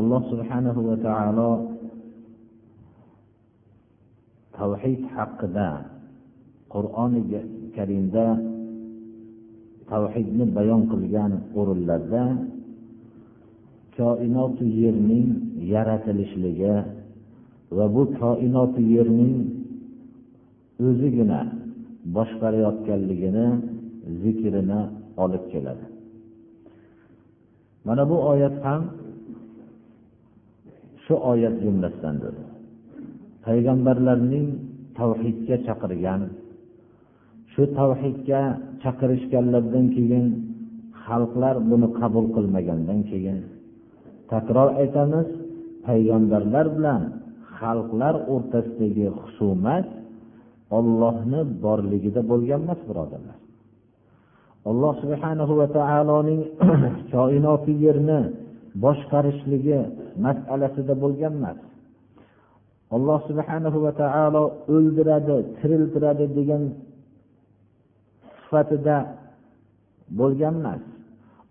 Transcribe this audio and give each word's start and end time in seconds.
Alloh 0.00 0.20
subhanahu 0.32 0.80
va 0.88 0.96
taolo 1.06 1.50
tavhid 4.58 5.00
haqida 5.14 5.70
qur'oni 6.74 7.20
karimda 7.76 8.26
tavhidni 9.90 10.44
bayon 10.56 10.82
qilgan 10.92 11.32
o'rinlarda 11.58 12.24
koinoti 13.96 14.66
yerning 14.82 15.28
yaratilishligi 15.72 16.76
va 17.76 17.86
bu 17.94 18.02
koinoti 18.20 18.82
yerning 18.94 19.36
o'zigina 20.86 21.40
boshqarayotganligini 22.16 23.46
zikrini 24.22 24.80
olib 25.24 25.44
keladi. 25.52 25.86
Mana 27.86 28.02
bu 28.10 28.16
oyat 28.32 28.56
ham 28.64 28.82
shu 31.10 31.16
oyat 31.32 31.56
jumlasidandir. 31.64 32.34
Payg'ambarlarning 33.46 34.46
tavhidga 34.98 35.56
chaqirgan 35.66 36.22
shu 37.52 37.62
tavhidga 37.78 38.40
chaqirishganlaridan 38.82 39.86
keyin 39.96 40.26
xalqlar 41.04 41.54
buni 41.70 41.88
qabul 42.00 42.26
qilmagandan 42.36 43.00
keyin 43.10 43.38
takror 44.32 44.68
aytamiz 44.82 45.28
payg'ambarlar 45.86 46.66
bilan 46.76 47.02
xalqlar 47.58 48.14
o'rtasidagi 48.34 49.06
husumat 49.20 49.86
ollohni 50.78 51.40
borligida 51.64 52.20
bo'lgan 52.30 52.60
emas 52.66 52.80
birodarlar. 52.88 53.36
Alloh 54.70 54.94
subhanahu 55.02 55.52
va 55.60 55.66
taoloning 55.78 56.42
koinoti 57.14 57.72
yerni 57.84 58.20
boshqarishligi 58.84 59.78
masalasida 60.24 60.94
bo'lgan 61.02 61.34
emas. 61.40 61.58
Alloh 62.96 63.20
subhanahu 63.28 63.78
va 63.84 63.92
taolo 64.02 64.44
o'ldiradi 64.74 65.36
tiriltiradi 65.58 66.26
degan 66.38 66.62
sifatida 68.38 68.96
bo'lgan 70.20 70.54
emas. 70.60 70.82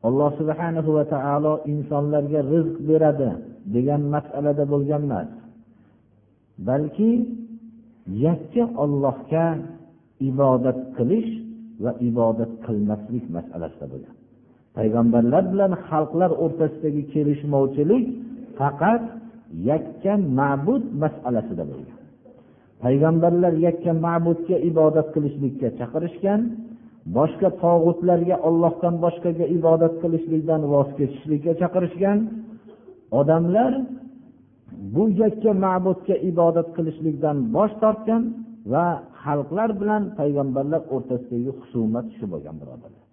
Alloh 0.07 0.31
subhanahu 0.39 0.89
va 0.97 1.05
taolo 1.15 1.53
insonlarga 1.73 2.39
rizq 2.53 2.75
beradi 2.89 3.29
degan 3.75 4.01
masalada 4.15 4.63
bo'lgan 4.73 5.01
emas. 5.07 5.29
Balki 6.67 7.11
yakka 8.25 8.63
ollohga 8.83 9.45
ibodat 10.29 10.79
qilish 10.97 11.31
va 11.83 11.91
ibodat 12.09 12.51
qilmaslik 12.65 13.25
masalasida 13.35 13.87
bo'lgan. 13.93 14.15
Payg'ambarlar 14.77 15.43
bilan 15.53 15.73
xalqlar 15.87 16.31
o'rtasidagi 16.43 17.03
kelishmovchilik 17.13 18.05
faqat 18.59 19.03
yakka 19.69 20.13
ma'bud 20.39 20.83
masalasida 21.01 21.63
bo'lgan. 21.71 21.97
Payg'ambarlar 22.83 23.53
yakka 23.67 23.91
ma'budga 24.05 24.57
ibodat 24.69 25.07
qilishlikka 25.15 25.67
chaqirishgan 25.79 26.41
boshqa 27.17 27.49
tog'utlarga 27.63 28.35
ollohdan 28.47 28.95
boshqaga 29.03 29.45
ibodat 29.57 29.93
qilishlikdan 30.01 30.61
voz 30.73 30.89
kechishlikka 30.97 31.51
chaqirishgan 31.61 32.17
odamlar 33.19 33.71
bu 34.93 35.03
yakka 35.21 35.51
ma'budga 35.65 36.15
ibodat 36.31 36.67
qilishlikdan 36.77 37.37
bosh 37.55 37.73
tortgan 37.83 38.23
va 38.71 38.85
xalqlar 39.23 39.69
bilan 39.81 40.03
payg'ambarlar 40.19 40.81
o'rtasidagi 40.95 41.51
husumat 41.59 42.05
shu 42.17 42.25
bo'lgan 42.33 42.55
birodarlar. 42.61 43.05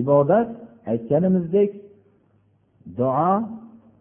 Ibodat 0.00 0.48
aytganimizdek 0.92 1.70
duo 2.98 3.32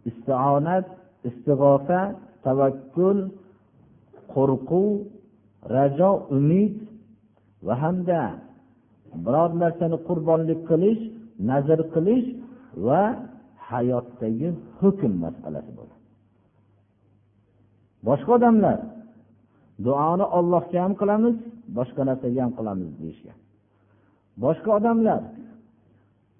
istionat 0.09 0.85
istig'ofa 1.29 2.01
tavakkul 2.45 3.17
qo'rquv 4.33 4.87
rajo 5.75 6.11
umid 6.37 6.73
va 7.67 7.73
hamda 7.83 8.21
biror 9.25 9.51
narsani 9.63 9.97
qurbonlik 10.07 10.59
qilish 10.69 11.01
nazr 11.49 11.79
qilish 11.93 12.27
va 12.87 13.01
hayotdagi 13.69 14.49
hukm 14.79 15.11
masalasi 15.25 15.71
bo'ladi. 15.77 16.03
Boshqa 18.07 18.31
odamlar 18.37 18.77
duoni 19.85 20.25
ollohga 20.37 20.79
ham 20.85 20.93
qilamiz 21.01 21.35
boshqa 21.77 22.01
narsaga 22.09 22.39
ham 22.45 22.53
qilamiz 22.59 22.89
deyishgan. 23.01 23.37
Boshqa 24.43 24.69
odamlar 24.79 25.21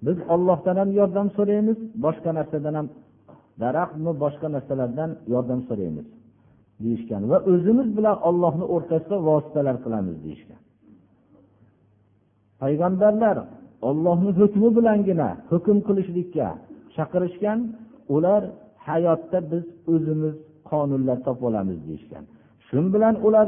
biz 0.06 0.18
ollohdan 0.34 0.76
ham 0.80 0.90
yordam 0.98 1.28
so'raymiz 1.36 1.78
boshqa 2.04 2.30
narsadan 2.38 2.74
ham 2.78 2.86
daraxtmi 3.62 4.12
boshqa 4.22 4.46
narsalardan 4.54 5.10
yordam 5.32 5.60
so'raymiz 5.68 6.06
deyishgan 6.82 7.22
va 7.30 7.38
o'zimiz 7.52 7.88
bilan 7.98 8.16
ollohni 8.28 8.66
o'rtasida 8.74 9.16
vositalar 9.28 9.76
qilamiz 9.84 10.16
deyishgan. 10.24 10.60
Payg'ambarlar 12.62 13.36
ollohni 13.88 14.30
hukmi 14.40 14.68
bilangina 14.76 15.28
hukm 15.50 15.78
qilishlikka 15.88 16.48
chaqirishgan 16.94 17.58
ular 18.14 18.42
hayotda 18.88 19.38
biz 19.50 19.64
o'zimiz 19.92 20.34
qonunlar 20.70 21.18
topib 21.26 21.44
olamiz 21.50 21.78
deyishgan. 21.88 22.24
Shu 22.66 22.78
bilan 22.94 23.14
ular 23.26 23.46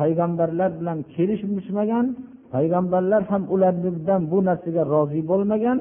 payg'ambarlar 0.00 0.70
bilan 0.80 0.98
kelishishmagan 1.14 2.06
payg'ambarlar 2.54 3.22
ham 3.30 3.42
ulardan 3.54 4.22
bu 4.32 4.38
narsaga 4.48 4.82
rozi 4.94 5.20
bo'lmagan 5.30 5.78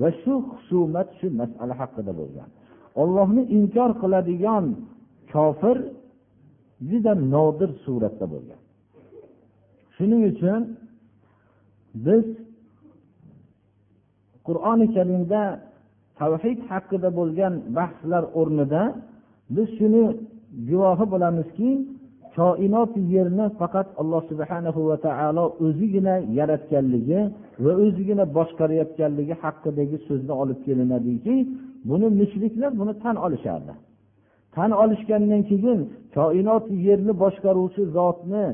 va 0.00 0.08
shu 0.22 0.32
husumat 0.48 1.08
shu 1.18 1.26
masala 1.40 1.74
haqida 1.80 2.12
bo'lgan. 2.20 2.48
Ollohni 3.02 3.42
inkor 3.58 3.90
qiladigan 4.02 4.64
kofir 5.32 5.76
juda 6.90 7.12
nodir 7.34 7.70
suratda 7.84 8.26
bo'lgan. 8.32 8.60
Shuning 9.94 10.22
uchun 10.32 10.60
biz 12.06 12.24
qur'oni 14.46 14.86
karimda 14.96 15.42
tavhid 16.20 16.58
haqida 16.70 17.08
bo'lgan 17.18 17.54
bahslar 17.78 18.22
o'rnida 18.40 18.82
biz 19.56 19.68
shuni 19.78 20.04
guvohi 20.70 21.06
bo'lamizki 21.12 21.70
koinot 22.36 22.92
yerni 23.14 23.46
faqat 23.60 23.88
alloh 24.00 24.22
subhanahu 24.30 24.80
va 24.90 24.96
taolo 25.06 25.44
o'zigina 25.66 26.14
yaratganligi 26.38 27.20
va 27.64 27.72
o'zigina 27.84 28.24
boshqarayotganligi 28.36 29.34
haqidagi 29.44 29.96
so'zni 30.06 30.34
olib 30.42 30.58
kelinadiki 30.66 31.34
buni 31.88 32.08
mushriklar 32.20 32.70
buni 32.80 32.94
tan 33.02 33.16
olishardi. 33.24 33.74
Tan 34.54 34.70
olishgandan 34.82 35.42
keyin 35.50 35.78
koinot 36.16 36.64
yerni 36.86 37.12
boshqaruvchi 37.22 37.82
zotni 37.96 38.44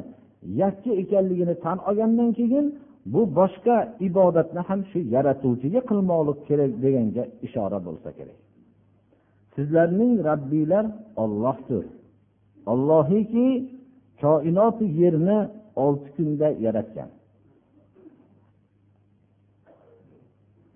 yakka 0.62 0.90
ekanligini 1.02 1.54
tan 1.64 1.78
olgandan 1.88 2.30
keyin 2.38 2.66
bu 3.12 3.20
boshqa 3.38 3.76
ibodatni 4.08 4.60
ham 4.68 4.80
shu 4.90 4.98
yaratuvchiga 5.14 5.80
qilmoqlik 5.90 6.38
kerak 6.48 6.72
deganga 6.84 7.24
ishora 7.46 7.78
bo'lsa 7.86 8.10
kerak. 8.18 8.38
Sizlarning 9.54 10.12
rabbiylar 10.28 10.84
ollohdir 11.22 11.84
ollohiki 12.72 13.46
koinoti 14.22 14.84
yerni 15.00 15.38
olti 15.84 16.08
kunda 16.16 16.48
yaratgan. 16.64 17.10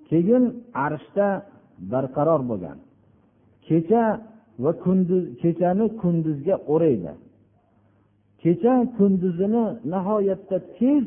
Keyin 0.09 0.45
arshda 0.87 1.29
barqaror 1.93 2.43
bo'lgan. 2.51 2.79
Kecha 3.67 4.05
va 4.63 4.73
kunduz 4.85 5.25
kechani 5.43 5.87
kunduzga 6.01 6.55
o'raydi. 6.73 7.13
Kecha 8.43 8.75
kunduzini 8.97 9.65
nihoyatda 9.93 10.59
tez 10.77 11.05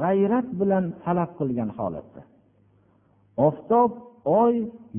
g'ayrat 0.00 0.48
bilan 0.60 0.84
talab 1.04 1.30
qilgan 1.38 1.70
holatda. 1.78 2.22
Oftob 3.46 3.90
oy 4.42 4.54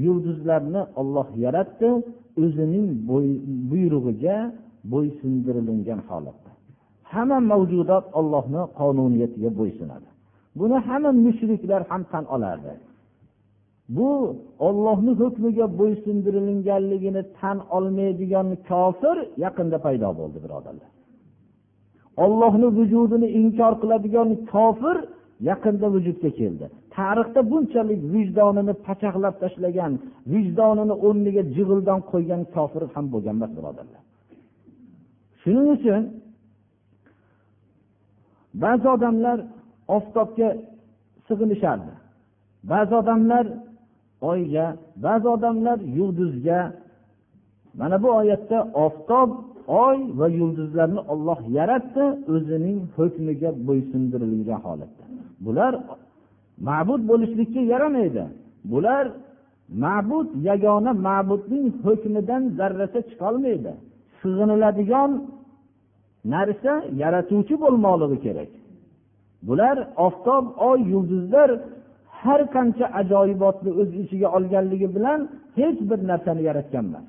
yulduzlarni 0.06 0.82
olloh 1.00 1.28
yaratdi 1.46 1.90
o'zining 2.44 2.88
buyrug'iga 3.70 4.38
bo'ysundirilgan 4.92 6.02
holatda. 6.10 6.52
Hamma 7.12 7.40
mavjudot 7.52 8.06
ollohni 8.20 8.62
qonuniyatiga 8.80 9.50
bo'ysunadi. 9.60 10.08
Buni 10.60 10.78
hamma 10.88 11.12
mushriklar 11.26 11.82
ham 11.92 12.02
tan 12.12 12.26
olardi. 12.36 12.74
Bu 13.90 14.36
ollohni 14.60 15.12
hukmiga 15.12 15.66
bo'ysundirilganligini 15.80 17.24
tan 17.40 17.58
olmaydigan 17.76 18.48
kofir 18.70 19.18
yaqinda 19.44 19.78
paydo 19.86 20.10
bo'ldi 20.20 20.38
birodarlar. 20.46 20.90
Ollohni 22.26 22.68
vujudini 22.78 23.28
inkor 23.40 23.74
qiladigan 23.82 24.30
kofir 24.54 24.98
yaqinda 25.50 25.88
vujudga 25.96 26.30
keldi. 26.40 26.66
Tarixda 26.96 27.42
bunchalik 27.52 28.02
vijdonini 28.14 28.74
pachaqlab 28.88 29.36
tashlagan 29.44 29.94
vijdonini 30.34 30.96
o'rniga 31.06 31.44
jig'ildon 31.56 32.00
qo'ygan 32.12 32.42
kofir 32.56 32.84
ham 32.94 33.06
bo'lgan 33.14 33.36
emas 33.40 33.52
birodarlar. 33.58 34.02
Shuning 35.42 35.68
uchun 35.78 36.02
ba'zi 38.64 38.88
odamlar 38.96 39.38
oftobga 39.98 40.50
sig'inishardi. 41.28 41.94
Ba'zi 42.72 42.94
odamlar 43.02 43.46
oyga 44.30 44.66
ba'zi 45.06 45.28
odamlar 45.36 45.80
yulduzga. 45.98 46.60
Mana 47.80 47.96
bu 48.04 48.10
oyatda 48.20 48.58
oftob 48.86 49.30
oy 49.68 49.98
va 50.20 50.28
yulduzlarni 50.40 51.02
olloh 51.14 51.40
yaratdi 51.58 52.06
o'zining 52.34 52.80
hukmiga 52.98 53.50
bo'ysundirilgan 53.68 54.60
holatda. 54.66 55.04
Bular 55.46 55.74
ma'bud 56.70 57.02
bo'lishlikka 57.10 57.62
yaramaydi. 57.74 58.24
Bular 58.72 59.06
ma'bud 59.86 60.28
yagona 60.50 60.92
ma'budning 61.08 61.68
hukmidan 61.86 62.44
zarracha 62.58 63.02
chiqolmaydi. 63.10 63.72
Sig'iniladigan 64.22 65.12
narsa 66.34 66.74
yaratuvchi 67.02 67.56
bo'lmoqligi 67.64 68.18
kerak. 68.26 68.52
Bular 69.48 69.78
oftob 70.06 70.46
oy 70.70 70.80
yulduzlar 70.92 71.50
har 72.26 72.42
qancha 72.56 72.86
ajoyibotni 73.00 73.72
o'z 73.82 73.90
ichiga 74.04 74.28
olganligi 74.38 74.88
bilan 74.96 75.20
hech 75.60 75.80
bir 75.90 76.00
narsani 76.12 76.42
yaratgan 76.50 76.86
emas 76.90 77.08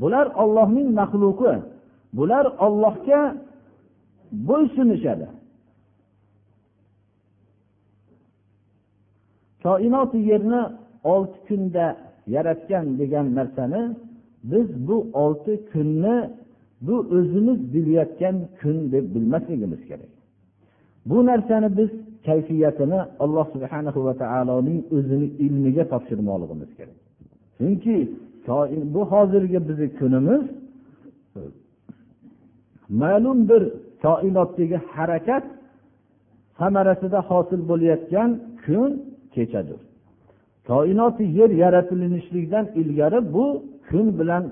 bular 0.00 0.26
ollohning 0.42 0.88
maxluqi. 1.00 1.54
Bular 2.18 2.46
ollohga 2.66 3.20
bo'ysunishadi. 4.48 5.26
Koinoti 9.62 10.18
yerni 10.30 10.62
olti 11.12 11.38
kunda 11.48 11.86
yaratgan 12.34 12.84
degan 13.00 13.26
narsani 13.38 13.82
biz 14.50 14.68
bu 14.88 14.96
olti 15.24 15.52
kunni 15.72 16.16
bu 16.86 16.96
o'zimiz 17.16 17.58
bilayotgan 17.74 18.36
kun 18.60 18.76
deb 18.92 19.04
bilmasligimiz 19.14 19.82
kerak. 19.88 20.12
Bu 21.06 21.26
narsani 21.26 21.68
biz 21.78 21.90
kayfiyatini 22.26 23.00
alloh 23.24 23.46
subhanahu 23.54 24.00
va 24.06 24.14
taoloning 24.22 24.80
o'zini 24.96 25.26
ilmiga 25.44 25.84
topshirmoqligimiz 25.92 26.70
kerak. 26.78 26.98
Chunki 27.58 27.96
bu 28.94 29.02
hozirgi 29.12 29.58
bizni 29.68 29.88
kunimiz 29.98 30.42
ma'lum 33.02 33.38
bir 33.48 33.62
koinotdagi 34.04 34.78
harakat 34.94 35.44
samarasida 36.58 37.20
hosil 37.30 37.60
bo'layotgan 37.70 38.30
kun 38.64 38.90
kechadir 39.34 39.80
koinoti 40.66 41.24
yer 41.38 41.50
yaratilishlikdan 41.50 42.66
ilgari 42.80 43.32
bu 43.34 43.46
kun 43.88 44.06
bilan 44.18 44.44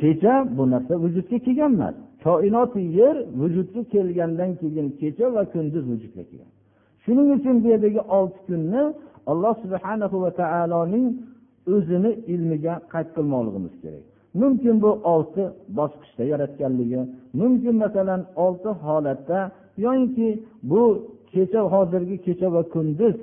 kecha 0.00 0.34
bu 0.56 0.70
narsa 0.70 0.94
vujudga 1.04 1.38
kelgan 1.38 1.72
emas. 1.74 1.94
Koinoti 2.24 2.80
yer 2.80 3.16
vujudga 3.40 3.82
kelgandan 3.92 4.50
keyin 4.60 4.88
kecha 5.00 5.26
va 5.34 5.42
kunduz 5.52 5.84
vujudga 5.92 6.22
kelgan. 6.30 6.50
Shuning 7.04 7.28
uchun 7.36 7.56
bu 7.62 7.66
yerdagi 7.72 8.00
olti 8.18 8.38
kunni 8.48 8.82
alloh 9.30 9.54
subhanahu 9.64 10.16
va 10.24 10.30
taoloning 10.40 11.06
o'zini 11.74 12.12
ilmiga 12.32 12.74
qayd 12.92 13.08
qilmoqligimiz 13.16 13.74
kerak. 13.82 14.04
Mumkin 14.40 14.74
bu 14.84 14.90
olti 15.12 15.42
bosqichda 15.78 16.24
yaratganligi 16.32 17.00
mumkin 17.40 17.74
masalan 17.84 18.22
olti 18.44 18.70
holatda 18.84 19.38
yoyinki 19.84 20.28
bu 20.70 20.82
kecha 21.32 21.60
hozirgi 21.72 22.16
kecha 22.26 22.48
va 22.54 22.62
kunduz 22.74 23.16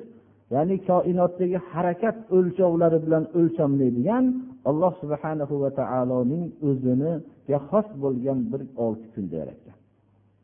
ya'ni 0.53 0.75
koinotdagi 0.89 1.57
harakat 1.71 2.17
o'lchovlari 2.35 2.99
bilan 3.05 3.23
o'lchamlaydigan 3.39 4.23
alloh 4.69 4.93
subhanahu 5.01 5.55
va 5.63 5.69
taoloning 5.79 6.43
o'ziniga 6.67 7.57
xos 7.69 7.87
bo'lgan 8.03 8.39
bir 8.51 8.61
olti 8.85 9.07
kunda 9.13 9.35
yaratgan. 9.41 9.77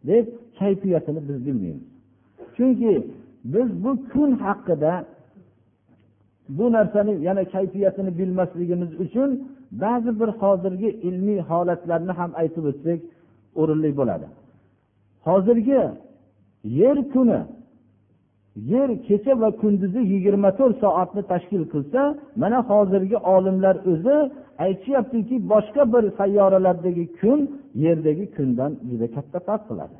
Deb 0.09 0.25
kayfiyatini 0.59 1.21
biz 1.27 1.37
bilmaymiz. 1.47 1.87
Chunki 2.55 2.93
biz 3.53 3.67
bu 3.83 3.91
kun 4.11 4.31
haqida 4.45 4.93
bu 6.57 6.65
narsani 6.71 7.13
yana 7.27 7.43
kayfiyatini 7.53 8.11
bilmasligimiz 8.19 8.91
uchun 9.03 9.29
ba'zi 9.83 10.11
bir 10.19 10.29
hozirgi 10.41 10.89
ilmiy 11.07 11.39
holatlarni 11.49 12.13
ham 12.19 12.31
aytib 12.41 12.63
o'tsak 12.71 12.99
o'rinli 13.61 13.89
bo'ladi. 13.99 14.27
Hozirgi 15.27 15.81
yer 16.81 16.97
kuni 17.13 17.39
yer 18.73 18.89
kecha 19.07 19.33
va 19.41 19.49
kunduzi 19.61 20.01
yigirma 20.13 20.49
to'rt 20.59 20.75
soatni 20.83 21.21
tashkil 21.31 21.63
qilsa 21.73 22.01
mana 22.41 22.59
hozirgi 22.71 23.17
olimlar 23.35 23.75
o'zi 23.91 24.17
aytishyaptiki 24.65 25.35
boshqa 25.53 25.83
bir 25.93 26.03
sayyoralardagi 26.19 27.05
kun 27.19 27.39
yerdagi 27.85 28.25
kundan 28.35 28.71
juda 28.89 29.07
katta 29.15 29.39
farq 29.47 29.63
qiladi. 29.69 29.97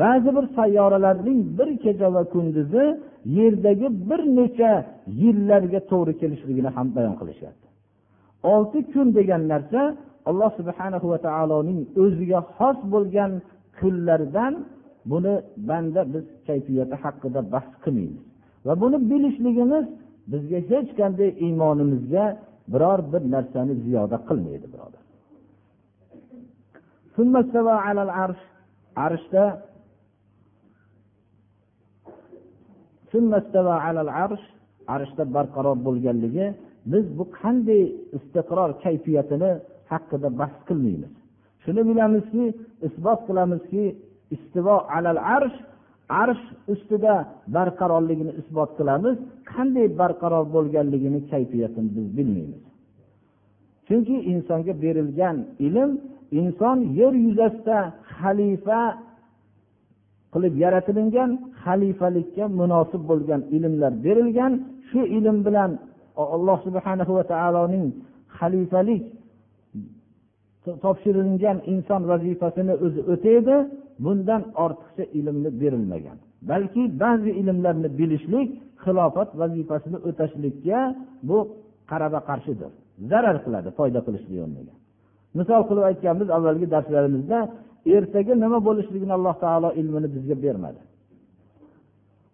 Ba'zi 0.00 0.30
bir 0.36 0.46
sayyoralarning 0.56 1.40
bir 1.58 1.68
kecha 1.84 2.08
va 2.14 2.22
kunduzi 2.34 2.84
yerdagi 3.38 3.88
bir 4.08 4.20
necha 4.38 4.72
yillarga 5.22 5.80
to'g'ri 5.90 6.12
kelishligini 6.20 6.70
ham 6.76 6.86
bayon 6.96 7.14
qilishyapti. 7.20 7.66
Olti 8.52 8.78
kun 8.92 9.08
degan 9.18 9.42
narsa 9.52 9.80
alloh 10.28 10.50
subhana 10.58 10.98
va 11.12 11.18
taoloning 11.26 11.80
o'ziga 12.02 12.40
xos 12.56 12.78
bo'lgan 12.92 13.32
kunlardan 13.78 14.54
buni 15.10 15.34
banda 15.68 16.00
biz 16.14 16.24
kayfiyati 16.48 16.96
haqida 17.02 17.40
bahs 17.54 17.70
qilmaymiz. 17.84 18.24
Va 18.66 18.74
buni 18.82 18.98
bilishligimiz 19.10 19.86
bizga 20.32 20.58
hech 20.70 20.90
qanday 21.00 21.30
iymonimizga 21.46 22.24
biror 22.72 23.00
bir 23.12 23.22
narsani 23.34 23.74
ziyoda 23.84 24.16
qilmaydi 24.28 24.66
birodar. 24.74 25.02
Arshda 29.06 29.44
arshda 34.94 35.24
barqaror 35.36 35.76
bo'lganligi 35.86 36.46
biz 36.92 37.04
bu 37.18 37.24
qanday 37.40 37.82
istiqror 38.16 38.70
kayfiyatini 38.84 39.50
haqida 39.90 40.28
bahs 40.40 40.56
qilmaymiz. 40.68 41.12
Shuni 41.62 41.82
bilamizki 41.90 42.44
isbot 42.86 43.20
qilamizki 43.28 43.84
istivo 44.36 44.76
alal 44.96 45.18
arsh 45.36 45.58
arsh 46.22 46.44
ustida 46.72 47.14
barqarorligini 47.56 48.32
isbot 48.40 48.70
qilamiz 48.78 49.16
qanday 49.52 49.86
barqaror 50.00 50.44
bo'lganligini 50.54 51.20
kayfiyatini 51.32 51.88
biz 51.96 52.06
bilmaymiz. 52.16 52.62
Chunki 53.86 54.16
insonga 54.32 54.72
berilgan 54.84 55.36
ilm 55.66 55.90
inson 56.40 56.78
yer 57.00 57.14
yuzasida 57.26 57.78
xalifa 58.16 58.80
qilib 60.36 60.54
yaratilingan 60.64 61.30
xalifalikka 61.62 62.44
munosib 62.60 63.02
bo'lgan 63.10 63.40
ilmlar 63.56 63.92
berilgan. 64.06 64.52
Shu 64.88 65.00
ilm 65.18 65.36
bilan 65.46 65.70
alloh 66.36 66.58
subhana 66.66 67.04
va 67.18 67.24
taoloning 67.32 67.86
xalifalik 68.38 69.02
topshirilgan 70.84 71.58
inson 71.72 72.02
vazifasini 72.10 72.74
o'zi 72.84 73.00
o'taydi. 73.12 73.56
Bundan 74.04 74.42
ortiqcha 74.64 75.04
ilmni 75.18 75.50
berilmagan. 75.60 76.16
Balki 76.50 76.82
ba'zi 77.02 77.30
ilmlarni 77.40 77.88
bilishlik 77.98 78.48
xilofat 78.84 79.30
vazifasini 79.40 79.98
o'tashlikka 80.08 80.78
bu 81.28 81.38
qarama 81.90 82.20
qarshidir. 82.28 82.70
Zarar 83.10 83.36
qiladi 83.44 83.68
foyda 83.78 84.00
qilishlik 84.06 84.38
o'rniga 84.46 84.74
misol 85.38 85.62
qilib 85.68 85.84
aytganmiz 85.90 86.28
avvalgi 86.36 86.66
darslarimizda 86.74 87.38
ertaga 87.94 88.34
nima 88.34 88.58
bo'lishligini 88.68 89.12
alloh 89.18 89.34
taolo 89.44 89.68
ilmini 89.80 90.08
bizga 90.14 90.36
bermadi. 90.44 90.80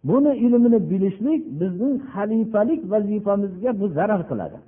Buni 0.09 0.33
ilmini 0.47 0.91
bilishlik 0.91 1.43
bizning 1.61 1.95
xalifalik 2.13 2.81
vazifamizga 2.93 3.71
bu 3.81 3.87
zarar 3.89 4.23
qiladi. 4.31 4.59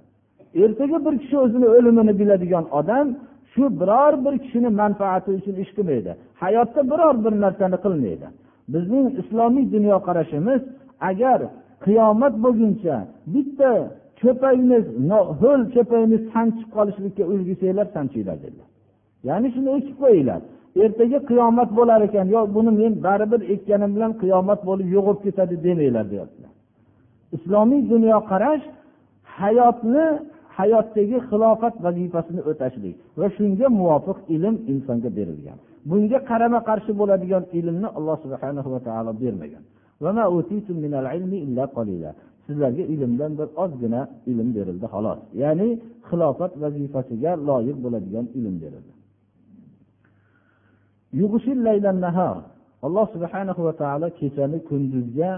Ertaga 0.62 0.98
bir 1.06 1.14
kishi 1.22 1.36
o'zini 1.44 1.66
o'limini 1.76 2.12
biladigan 2.20 2.64
odam 2.78 3.06
shu 3.52 3.64
biror 3.80 4.14
bir 4.24 4.34
kishini 4.44 4.70
manfaati 4.80 5.30
uchun 5.38 5.54
ish 5.64 5.72
qilmaydi. 5.76 6.12
Hayotda 6.42 6.80
biror 6.90 7.14
bir 7.24 7.32
narsani 7.44 7.78
qilmaydi. 7.84 8.26
Bizning 8.74 9.06
islomiy 9.20 9.66
dunyoqarashimiz 9.74 10.62
agar 11.10 11.40
qiyomat 11.84 12.34
bo'lguncha 12.44 12.96
bitta 13.34 13.70
cho'pakni 14.20 14.78
ho'l 15.42 15.60
cho'pakni 15.74 16.18
sanchib 16.32 16.68
qolishlikka 16.76 17.22
ulgursanglar 17.32 17.86
sanchinglar 17.96 18.36
dedilar. 18.44 18.68
Ya'ni 19.28 19.48
shuni 19.54 19.68
o'chib 19.76 19.96
qo'yinglar. 20.02 20.40
Ertaga 20.82 21.18
qiyomat 21.30 21.70
bo'lar 21.78 22.00
ekan. 22.08 22.26
Yo 22.34 22.40
buni 22.56 22.70
men 22.80 22.92
baribir 23.06 23.40
ekkanim 23.54 23.90
bilan 23.96 24.12
qiyomat 24.22 24.60
bo'lib 24.68 24.88
yo'qolib 24.96 25.20
ketadi 25.26 25.54
demanglar 25.66 26.06
deyaptilar. 26.12 26.52
Islomiy 27.36 27.82
dunyoqarash 27.92 28.64
hayotni 29.38 30.06
hayotdagi 30.58 31.16
xilofat 31.28 31.74
vazifasini 31.84 32.42
o'tashlik 32.50 32.96
va 33.20 33.26
shunga 33.36 33.66
muvofiq 33.78 34.18
ilm 34.34 34.54
insonga 34.72 35.10
berilgan. 35.18 35.58
Bunga 35.90 36.18
qarama 36.30 36.60
qarshi 36.68 36.92
bo'ladigan 37.00 37.44
ilmni 37.58 37.88
alloh 37.98 38.16
subhana 38.24 38.60
va 38.74 38.80
taolo 38.86 39.12
bermagan. 39.22 39.62
Sizlarga 42.46 42.84
ilmdan 42.94 43.32
bir 43.38 43.48
ozgina 43.64 44.02
ilm 44.30 44.48
berildi 44.56 44.86
xolos. 44.94 45.20
Ya'ni 45.42 45.68
xilofat 46.08 46.52
vazifasiga 46.62 47.32
loyiq 47.48 47.76
bo'ladigan 47.84 48.26
ilm 48.38 48.56
berildi. 48.62 48.93
Alloh 52.86 53.06
subhana 53.14 53.52
va 53.66 53.72
taolo 53.82 54.08
kechani 54.20 54.58
kunduzga 54.68 55.30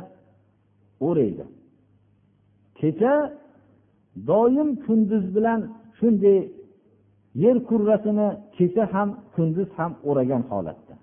o'raydi. 1.06 1.45
Kecha 2.80 3.14
doim 4.30 4.68
kunduz 4.85 5.25
bilan 5.37 5.61
shunday 5.99 6.38
yer 7.45 7.56
kurrasini 7.68 8.28
kecha 8.56 8.85
ham 8.92 9.09
kunduz 9.35 9.68
ham 9.78 9.92
o'ragan 10.09 10.42
holatda. 10.50 10.95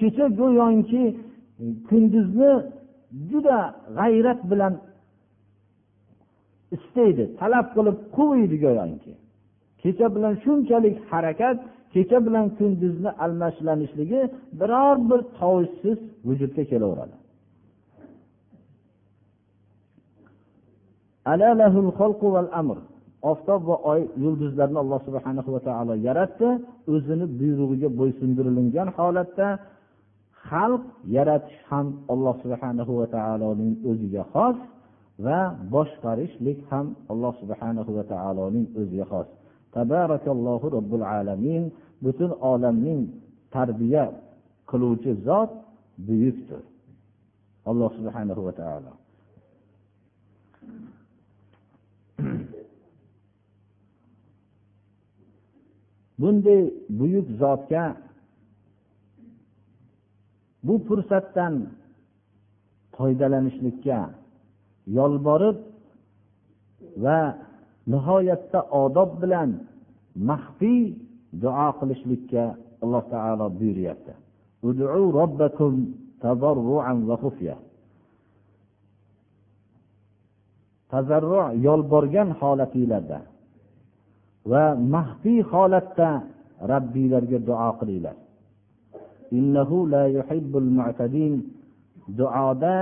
Kecha 0.00 0.24
go'yoki 0.40 1.04
kunduzni 1.88 2.52
juda 3.30 3.58
g'ayrat 3.98 4.40
bilan 4.50 4.74
istaydi 6.76 7.24
talab 7.40 7.66
qilib 7.76 7.96
quviydi 8.16 8.56
go'yoki. 8.64 9.12
Kecha 9.82 10.06
bilan 10.14 10.34
shunchalik 10.44 10.96
harakat 11.10 11.58
kecha 11.94 12.18
bilan 12.26 12.46
kunduzni 12.58 13.10
almashlanishligi 13.24 14.20
biror 14.60 14.96
bir 15.10 15.20
tovushsiz 15.38 15.98
vujudga 16.26 16.62
kelaveradi. 16.70 17.16
Oftob 23.30 23.60
va 23.68 23.76
oy 23.92 24.00
yulduzlarni 24.24 24.78
alloh 24.84 25.00
subhana 25.08 25.42
va 25.54 25.60
taolo 25.68 25.94
yaratdi 26.08 26.48
o'zini 26.94 27.26
buyrug'iga 27.38 27.88
bo'ysundirilgan 27.98 28.88
holatda 28.96 29.48
xalq 30.48 30.84
yaratish 31.16 31.58
ham 31.70 31.86
alloh 32.12 32.34
subhana 32.42 32.82
va 33.00 33.06
taoloning 33.16 33.72
o'ziga 33.90 34.22
xos 34.32 34.56
va 35.26 35.40
boshqarishlik 35.74 36.58
ham 36.70 36.86
alloh 37.12 37.32
subhana 37.40 37.82
va 37.96 38.04
taoloning 38.12 38.66
o'ziga 38.80 39.06
xos. 39.12 39.28
Tabarakallohu 39.74 40.66
robbil 40.76 41.04
alamin 41.18 41.64
butun 42.04 42.30
olamning 42.50 43.00
tarbiya 43.54 44.04
qiluvchi 44.70 45.10
zot 45.26 45.50
buyukdir. 46.06 46.62
Alloh 47.70 47.90
subhanahu 47.98 48.40
va 48.46 48.52
taolo. 48.60 48.92
Bunday 56.20 56.62
buyuk 56.98 57.26
zotga 57.40 57.84
bu 60.66 60.74
fursatdan 60.86 61.54
foydalanishlikka 62.96 64.00
yolborib 64.96 65.56
va 67.04 67.18
nihoyatda 67.92 68.60
odob 68.82 69.10
bilan 69.22 69.50
maxfiy 70.28 70.82
duo 71.42 71.68
qilishlikka 71.78 72.42
alloh 72.82 73.04
taolo 73.12 73.46
buyuryapti. 73.58 74.12
Tazarru 80.92 81.40
yolborgan 81.66 82.28
holatinglarda 82.40 83.18
va 84.50 84.64
maxfiy 84.94 85.40
holatda 85.52 86.08
rabbiylarga 86.72 87.38
duo 87.48 87.70
qilinglar. 87.80 88.16
Duoda 92.18 92.74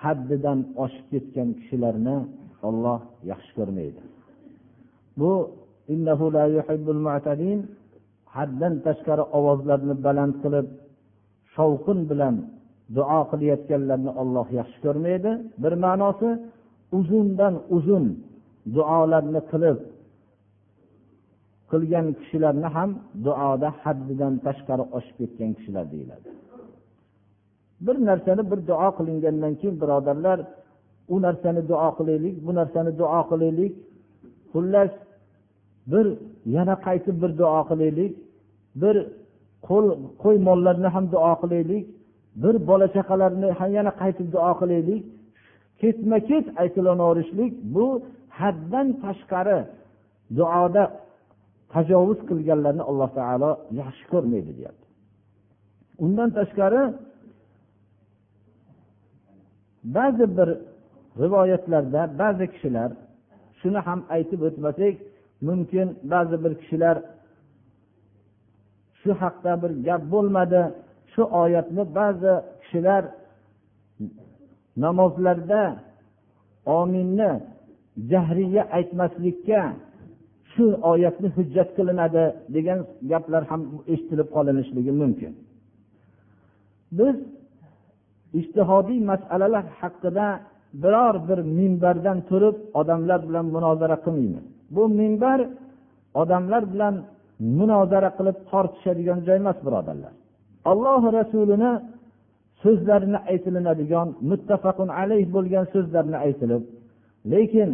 haddidan 0.00 0.58
oshib 0.84 1.06
ketgan 1.12 1.48
kishilarni 1.58 2.16
olloh 2.68 3.00
yaxshi 3.30 3.52
ko'rmaydi. 3.58 4.00
Bu 5.20 5.30
haddan 8.36 8.74
tashqari 8.86 9.24
ovozlarni 9.38 9.94
baland 10.06 10.34
qilib 10.42 10.66
shovqin 11.54 11.98
bilan 12.10 12.34
duo 12.96 13.20
qilayotganlarni 13.30 14.12
olloh 14.22 14.46
yaxshi 14.60 14.78
ko'rmaydi. 14.84 15.30
Bir 15.62 15.74
ma'nosi 15.84 16.30
uzundan 16.98 17.54
uzun 17.76 18.04
duolarni 18.76 19.40
qilib 19.52 19.78
qilgan 21.70 22.06
kishilarni 22.18 22.68
ham 22.76 22.90
duoda 23.26 23.68
haddidan 23.82 24.34
tashqari 24.46 24.84
oshib 24.96 25.16
ketgan 25.20 25.50
kishilar 25.56 25.84
deyiladi. 25.94 26.28
Bir 27.86 27.96
narsani 28.08 28.42
bir 28.50 28.60
duo 28.70 28.88
qilingandan 28.98 29.52
keyin 29.60 29.76
birodarlar 29.82 30.38
u 31.08 31.22
narsani 31.22 31.68
duo 31.68 31.88
qilaylik 31.98 32.34
bu 32.46 32.54
narsani 32.54 32.98
duo 32.98 33.20
qilaylik. 33.30 33.72
Xullas 34.52 34.92
bir 35.92 36.06
yana 36.56 36.74
qaytib 36.86 37.16
bir 37.22 37.30
duo 37.40 37.60
qilaylik. 37.70 38.12
Bir 38.82 38.96
qo'l 39.68 39.86
qo'y 40.22 40.36
mollarni 40.48 40.88
ham 40.94 41.04
duo 41.14 41.32
qilaylik. 41.42 41.84
Bir 42.42 42.54
bola 42.68 42.86
chaqalarni 42.96 43.48
ham 43.58 43.70
yana 43.78 43.92
qaytib 44.00 44.28
duo 44.34 44.52
qilaylik. 44.60 45.02
Ketma 45.80 46.18
ket 46.30 46.46
aytilaverishlik 46.62 47.52
bu 47.74 47.86
haddan 48.38 48.86
tashqari 49.04 49.58
duoda 50.38 50.84
tajovuz 51.72 52.20
qilganlarni 52.28 52.82
alloh 52.90 53.10
taolo 53.18 53.50
yaxshi 53.80 54.04
ko'rmaydi 54.12 54.52
deyapti. 54.58 54.86
Undan 56.04 56.28
tashqari 56.38 56.82
ba'zi 59.96 60.26
bir 60.38 60.48
rivoyatlarda 61.22 62.02
ba'zi 62.20 62.46
kishilar 62.52 62.90
shuni 63.60 63.80
ham 63.86 64.00
aytib 64.16 64.40
o'tmasak 64.48 64.94
mumkin 65.48 65.88
ba'zi 66.12 66.36
bir 66.44 66.52
kishilar 66.60 66.96
shu 69.00 69.10
haqda 69.22 69.52
bir 69.62 69.72
gap 69.86 70.02
bo'lmadi. 70.14 70.62
Shu 71.12 71.22
oyatni 71.42 71.82
ba'zi 71.98 72.32
kishilar 72.62 73.02
namozlarda 74.84 75.62
ominni 76.78 77.30
jahriya 78.10 78.62
aytmaslikka 78.76 79.60
shu 80.52 80.64
oyatni 80.92 81.28
hujjat 81.36 81.68
qilinadi 81.76 82.24
degan 82.54 82.78
gaplar 83.10 83.42
ham 83.50 83.62
eshitilib 83.92 84.28
qolinishligi 84.36 84.92
mumkin. 85.00 85.32
Biz 86.98 87.16
ishtihodiy 88.40 89.00
masalalar 89.10 89.64
haqida 89.80 90.26
biror 90.82 91.14
bir 91.28 91.38
minbardan 91.58 92.18
turib 92.28 92.56
odamlar 92.80 93.20
bilan 93.28 93.46
munozara 93.54 93.96
qilmaymiz. 94.04 94.44
Bu 94.74 94.82
minbar 95.00 95.40
odamlar 96.22 96.62
bilan 96.72 96.94
munozara 97.58 98.10
qilib 98.18 98.36
tortishadigan 98.50 99.18
joy 99.26 99.36
emas 99.42 99.58
birodarlar. 99.66 100.12
Alloh 100.70 101.02
rasulini 101.18 101.72
so'zlarini 102.62 103.18
aytilinadigan 103.30 104.08
muttafaqun 104.30 104.88
alayh 105.00 105.24
bo'lgan 105.34 105.64
so'zlarni 105.74 106.18
aytilib 106.26 106.62
lekin 107.32 107.70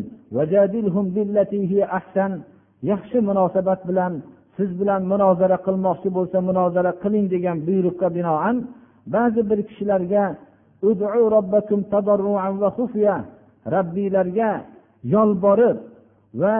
yaxshi 2.82 3.18
munosabat 3.28 3.80
bilan 3.88 4.12
siz 4.56 4.70
bilan 4.80 5.02
munozara 5.12 5.58
qilmoqchi 5.66 6.08
bo'lsa 6.16 6.38
munozara 6.48 6.92
qiling 7.02 7.26
degan 7.34 7.56
buyruqqa 7.68 8.08
binoan 8.18 8.56
ba'zi 9.14 9.40
bir 9.50 9.58
kishilarga 9.68 10.24
robbiylarga 13.74 14.50
yolborib 15.14 15.78
va 16.40 16.56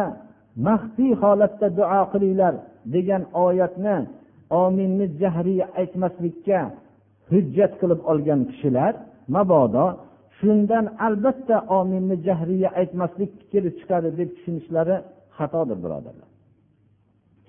maxfiy 0.67 1.13
holatda 1.23 1.69
duo 1.79 2.03
qilinglar 2.13 2.55
degan 2.95 3.23
oyatni 3.47 3.97
ominni 4.63 5.07
jahriy 5.21 5.63
aytmaslikka 5.81 6.61
hujjat 7.31 7.73
qilib 7.81 8.01
olgan 8.11 8.41
kishilar 8.51 8.93
mabodo 9.35 9.87
shundan 10.39 10.85
albatta 11.07 11.57
ominni 11.79 12.17
jahriya 12.27 12.69
aytmaslik 12.81 13.31
fikri 13.41 13.71
chiqadi 13.79 14.11
deb 14.19 14.29
tushunishlari 14.37 14.97
xatodir 15.39 15.79
birodarlar. 15.85 16.31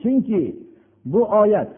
Chunki 0.02 0.44
bu 1.12 1.22
oyat 1.42 1.72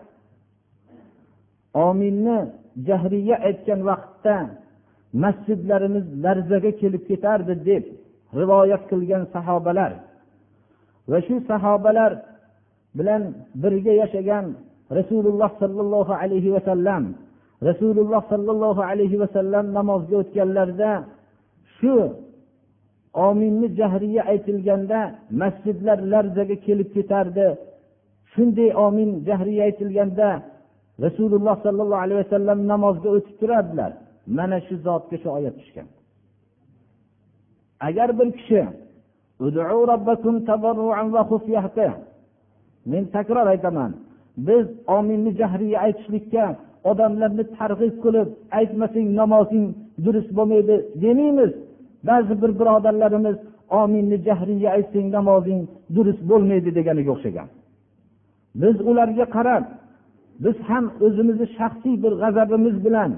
ominni 1.87 2.39
jahriya 2.87 3.35
aytgan 3.47 3.79
vaqtda 3.89 4.35
masjidlarimiz 5.13 6.05
larzaga 6.23 6.71
kelib 6.81 7.03
ketardi 7.09 7.53
deb 7.69 7.83
rivoyat 8.39 8.83
qilgan 8.91 9.23
sahobalar. 9.33 9.91
Va 11.11 11.19
shu 11.27 11.35
sahobalar 11.49 12.11
bilan 12.97 13.21
birga 13.63 13.93
yashagan 14.01 14.45
rasululloh 14.97 15.51
sollallohu 15.61 16.13
alayhi 16.21 16.53
vasallam 16.55 17.03
rasululloh 17.69 18.21
sollallohu 18.31 18.81
alayhi 18.91 19.19
vasallam 19.23 19.65
namozga 19.77 20.15
o'tganlarida 20.21 20.91
shu 21.77 21.95
ominni 23.27 23.67
jahriya 23.79 24.21
aytilganda 24.31 24.99
masjidlar 25.41 25.97
larzaga 26.11 26.55
kelib 26.65 26.89
ketardi. 26.95 27.47
Shunday 28.33 28.69
omin 28.85 29.09
jahriya 29.27 29.63
aytilganda 29.69 30.29
rasululloh 31.05 31.55
sollallohu 31.65 32.03
alayhi 32.05 32.21
vasallam 32.23 32.59
namozga 32.71 33.09
o'tib 33.15 33.35
turardilar. 33.41 33.91
Mana 34.37 34.57
shu 34.65 34.75
zotga 34.85 35.17
shu 35.21 35.29
oyat 35.37 35.55
tushgan. 35.59 35.87
Agar 37.87 38.09
bir 38.19 38.29
kishi 38.39 38.61
men 42.91 43.05
takror 43.15 43.47
aytaman 43.53 43.91
biz 44.47 44.65
ominni 44.87 45.31
jahriy 45.39 45.75
aytishlikka 45.85 46.45
odamlarni 46.89 47.43
targ'ib 47.57 47.95
qilib 48.03 48.27
aytmasang 48.59 49.07
namozing 49.19 49.65
durust 50.05 50.31
bo'lmaydi 50.37 50.75
demaymiz 51.03 51.51
ba'zi 52.09 52.33
bir 52.41 52.51
birodarlarimiz 52.59 53.37
ominni 53.81 54.17
jahriy 54.27 54.65
aytsang 54.75 55.07
namozing 55.17 55.61
durust 55.95 56.21
bo'lmaydi 56.29 56.69
deganiga 56.77 57.11
o'xshagan. 57.15 57.47
Biz 58.61 58.75
ularga 58.89 59.25
qarab 59.35 59.63
biz 60.43 60.57
ham 60.69 60.85
o'zimizni 61.05 61.47
shaxsiy 61.57 61.95
bir 62.03 62.13
g'azabimiz 62.21 62.75
bilan 62.85 63.11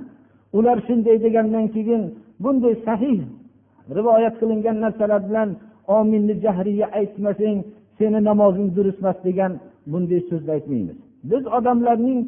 ular 0.58 0.78
shunday 0.88 1.18
degandan 1.26 1.66
keyin 1.76 2.04
bunday 2.44 2.76
sahih 2.88 3.20
rivoyat 3.98 4.36
qilingan 4.42 4.78
narsalar 4.84 5.22
bilan 5.30 5.50
ominni 5.98 6.34
jahriya 6.44 6.88
aytmasang 7.00 7.58
seni 7.98 8.20
namozing 8.30 8.70
durust 8.76 9.00
emas 9.04 9.18
degan 9.28 9.52
bunday 9.92 10.22
so'zni 10.30 10.52
aytmaymiz. 10.58 10.98
Biz 11.32 11.44
odamlarning 11.58 12.20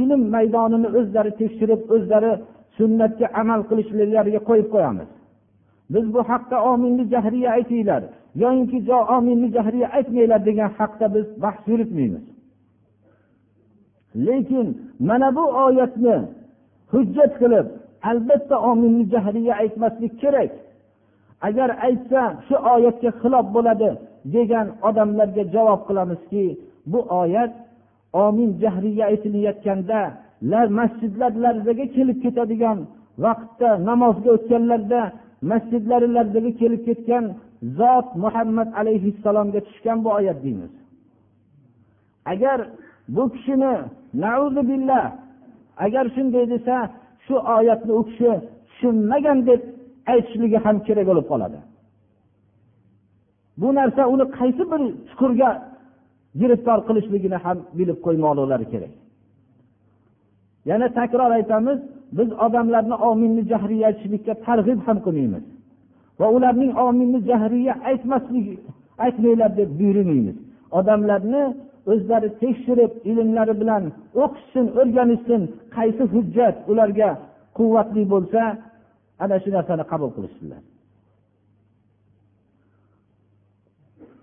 ilm 0.00 0.22
maydonini 0.34 0.88
o'zlari 0.98 1.32
tekshirib 1.40 1.80
o'zlari 1.94 2.32
sunnatga 2.76 3.26
amal 3.40 3.60
qilishliklariga 3.68 4.40
qo'yib 4.48 4.68
qo'yamiz. 4.74 5.08
Biz 5.94 6.04
bu 6.14 6.20
haqda 6.30 6.56
ominni 6.72 7.04
jahriya 7.12 7.50
aytinglar 7.58 8.02
yoyinki 8.42 8.78
ominni 9.16 9.48
jahriya 9.56 9.88
aytmanglar 9.96 10.40
degan 10.48 10.70
haqda 10.78 11.06
biz 11.14 11.26
bahs 11.42 11.60
yuritmaymiz. 11.70 12.24
Lekin 14.26 14.66
mana 15.08 15.28
bu 15.36 15.44
oyatni 15.64 16.16
hujjat 16.92 17.32
qilib 17.40 17.66
albatta 18.10 18.56
ominni 18.70 19.04
jahriya 19.12 19.54
aytmaslik 19.62 20.14
kerak. 20.22 20.52
Agar 21.48 21.68
aytsa 21.86 22.22
shu 22.46 22.56
oyatga 22.74 23.10
xilof 23.20 23.46
bo'ladi 23.56 23.90
degan 24.34 24.66
odamlarga 24.88 25.44
javob 25.54 25.80
qilamizki 25.88 26.44
bu 26.92 27.00
oyat 27.22 27.52
omin 28.24 28.50
jahriya 28.62 29.04
aytilayotganda 29.10 30.00
masjidlar 30.78 31.32
larzaga 31.44 31.86
kelib 31.96 32.18
ketadigan 32.24 32.78
vaqtda 33.24 33.70
namozga 33.88 34.30
o'tganlarda 34.36 35.02
masjidlari 35.50 36.08
larzaga 36.16 36.52
kelib 36.60 36.82
ketgan 36.88 37.24
zot 37.78 38.08
muhammad 38.24 38.68
alayhissalomga 38.80 39.60
tushgan 39.66 39.98
bu 40.04 40.10
oyat 40.18 40.38
deymiz. 40.44 40.74
Agar 42.32 42.58
bu 43.14 43.22
kishini 43.34 43.74
billah 44.70 45.04
agar 45.84 46.04
shunday 46.14 46.44
desa 46.52 46.76
shu 47.26 47.34
oyatni 47.56 47.92
u 48.00 48.02
kishi 48.08 48.30
tushunmagan 48.68 49.38
deb 49.48 49.60
aytishligi 50.12 50.58
ham 50.64 50.76
kerak 50.86 51.06
bo'lib 51.10 51.26
qoladi. 51.32 51.58
Bu 53.60 53.68
narsa 53.78 54.02
uni 54.14 54.24
qaysi 54.38 54.62
bir 54.72 54.80
chuqurga 55.08 55.50
giriftor 56.40 56.78
qilishligini 56.88 57.38
ham 57.44 57.58
bilib 57.78 57.98
qo'ymoqliklari 58.06 58.66
kerak. 58.72 58.92
Yana 60.70 60.86
takror 60.98 61.30
aytamiz 61.38 61.78
biz 62.18 62.28
odamlarni 62.46 62.96
ominni 63.10 63.42
jahriya 63.52 63.84
aytishlikka 63.90 64.34
targ'ib 64.46 64.78
ham 64.86 64.98
qilmaymiz. 65.06 65.44
Va 66.20 66.26
ularning 66.36 66.72
ominni 66.86 67.20
jahriya 67.30 67.74
aytmaslik 67.90 68.46
aytmanglar 69.04 69.50
deb 69.60 69.70
buyurmaymiz. 69.78 70.36
Odamlarni 70.78 71.42
o'zlari 71.91 72.29
tekshirib 72.41 72.91
ilmlari 73.09 73.53
bilan 73.61 73.83
o'qishsin 74.23 74.65
o'rganishsin 74.79 75.41
qaysi 75.75 76.03
hujjat 76.13 76.55
ularga 76.71 77.09
quvvatli 77.57 78.03
bo'lsa 78.13 78.41
ana 79.23 79.35
shu 79.43 79.49
narsani 79.57 79.83
qabul 79.91 80.09
qilishsinlar 80.17 80.63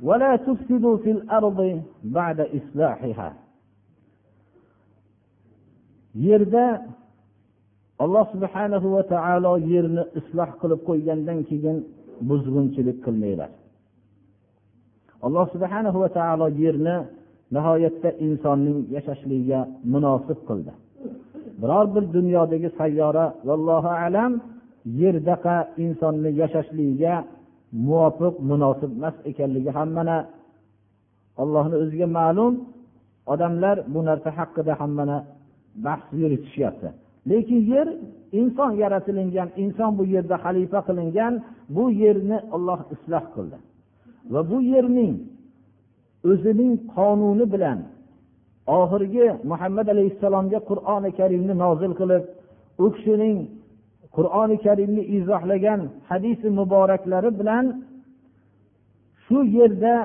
ولا 0.08 0.32
تفسدوا 0.36 0.96
في 0.96 1.10
الأرض 1.16 1.60
بعد 2.04 2.38
إصلاحها 2.58 3.30
yerda 6.16 6.86
alloh 7.98 8.24
subhanahu 8.32 8.86
va 8.96 9.02
taolo 9.12 9.52
yerni 9.72 10.02
isloh 10.20 10.48
qilib 10.60 10.80
qo'ygandan 10.88 11.38
keyin 11.48 11.76
buzg'unchilik 12.28 12.98
qilmanglar 13.04 13.50
alloh 15.26 15.46
subhanahu 15.54 15.98
va 16.04 16.08
taolo 16.18 16.46
yerni 16.62 16.96
nihoyatda 17.55 18.09
insonning 18.25 18.79
yashashligiga 18.95 19.59
munosib 19.93 20.39
qildi. 20.47 20.71
Biror 21.61 21.85
bir 21.95 22.03
dunyodagi 22.17 22.69
sayyora 22.79 23.25
vallohu 23.47 23.91
alam 24.05 24.31
yerdaqa 25.01 25.55
insonni 25.83 26.29
yashashligiga 26.41 27.13
muvofiq 27.85 28.35
munosib 28.51 28.91
emas 28.97 29.15
ekanligi 29.29 29.71
ham 29.77 29.89
mana 29.97 30.17
allohni 31.41 31.75
o'ziga 31.83 32.07
ma'lum. 32.19 32.53
Odamlar 33.33 33.77
bu 33.93 33.99
narsa 34.09 34.29
haqida 34.39 34.73
ham 34.79 34.91
mana 34.99 35.17
bahs 35.85 36.05
yuritishyapti. 36.21 36.89
Lekin 37.29 37.59
yer 37.73 37.87
inson 38.39 38.71
yaratilingan 38.83 39.49
inson 39.63 39.91
bu 39.97 40.03
yerda 40.13 40.35
xalifa 40.45 40.79
qilingan 40.87 41.33
bu 41.75 41.83
yerni 42.01 42.37
olloh 42.55 42.79
isloh 42.93 43.23
qildi. 43.35 43.57
Va 44.33 44.41
bu 44.51 44.57
yerning 44.73 45.13
o'zining 46.29 46.73
qonuni 46.95 47.45
bilan 47.53 47.79
oxirgi 48.79 49.27
muhammad 49.51 49.87
alayhissalomga 49.93 50.59
qur'oni 50.69 51.09
karimni 51.19 51.53
nozil 51.63 51.91
qilib 51.99 52.23
u 52.83 52.85
kishining 52.95 53.37
qur'oni 54.15 54.57
karimni 54.65 55.03
izohlagan 55.17 55.81
hadisi 56.09 56.47
muboraklari 56.59 57.29
bilan 57.39 57.65
shu 59.23 59.37
yerda 59.57 59.95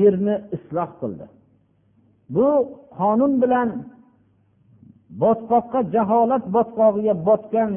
yerni 0.00 0.34
isloh 0.56 0.90
qildi. 1.00 1.26
Bu 2.34 2.48
qonun 2.98 3.32
bilan 3.42 3.68
botqoqqa 5.22 5.80
jaholat 5.94 6.44
botqog'iga 6.56 7.14
botgan 7.28 7.72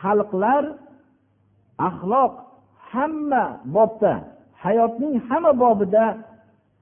xalqlar 0.00 0.64
axloq 1.88 2.32
hamma 2.90 3.44
bobda 3.76 4.14
hayotning 4.64 5.14
hamma 5.28 5.52
bobida 5.62 6.04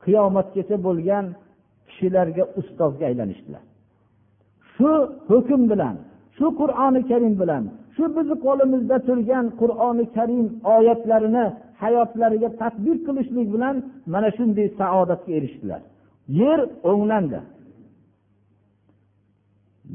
qiyomatgacha 0.04 0.76
bo'lgan 0.86 1.24
kishilarga 1.88 2.44
ustozga 2.60 3.04
aylanishdilar. 3.10 3.62
Shu 4.74 4.90
hukm 5.30 5.62
bilan 5.72 5.94
shu 6.36 6.46
qur'oni 6.60 7.00
karim 7.10 7.34
bilan 7.42 7.62
shu 7.94 8.04
bizni 8.16 8.36
qo'limizda 8.46 8.96
turgan 9.08 9.46
qur'oni 9.60 10.04
karim 10.16 10.46
oyatlarini 10.76 11.44
hayotlariga 11.82 12.48
tadbiq 12.60 12.98
qilishlik 13.06 13.46
bilan 13.54 13.76
mana 14.12 14.28
shunday 14.36 14.68
saodatga 14.80 15.32
erishdilar. 15.38 15.80
Yer 16.40 16.60
o'nglandi. 16.90 17.40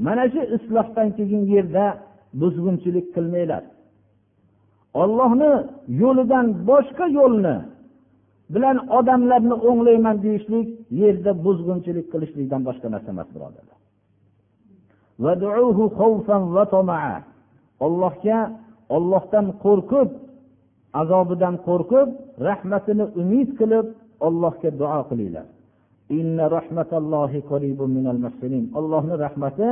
Mana 0.06 0.26
shu 0.34 0.42
islohdan 0.56 1.08
keyin 1.18 1.44
yerda 1.54 1.86
buzg'unchilik 2.42 3.08
qilmanglar. 3.16 3.64
Ollohni 5.02 5.52
yo'lidan 6.02 6.46
boshqa 6.70 7.06
yo'lni 7.20 7.56
bilan 8.54 8.78
odamlarni 8.98 9.56
o'nglayman 9.70 10.18
deyishlik 10.26 10.68
yerda 11.02 11.32
buzg'unchilik 11.46 12.08
qilishlikdan 12.14 12.62
boshqa 12.68 12.88
narsa 12.94 13.10
emas 13.16 13.30
birodarlar. 13.36 13.78
Ollohga 17.86 18.38
ollohdan 18.96 19.46
qo'rqib 19.64 20.10
azobidan 21.02 21.56
qo'rqib 21.68 22.08
rahmatini 22.48 23.06
umid 23.22 23.50
qilib 23.60 23.88
ollohga 24.28 24.70
duo 24.82 25.02
qilinglar. 25.10 25.48
Ollohni 28.80 29.16
rahmati 29.26 29.70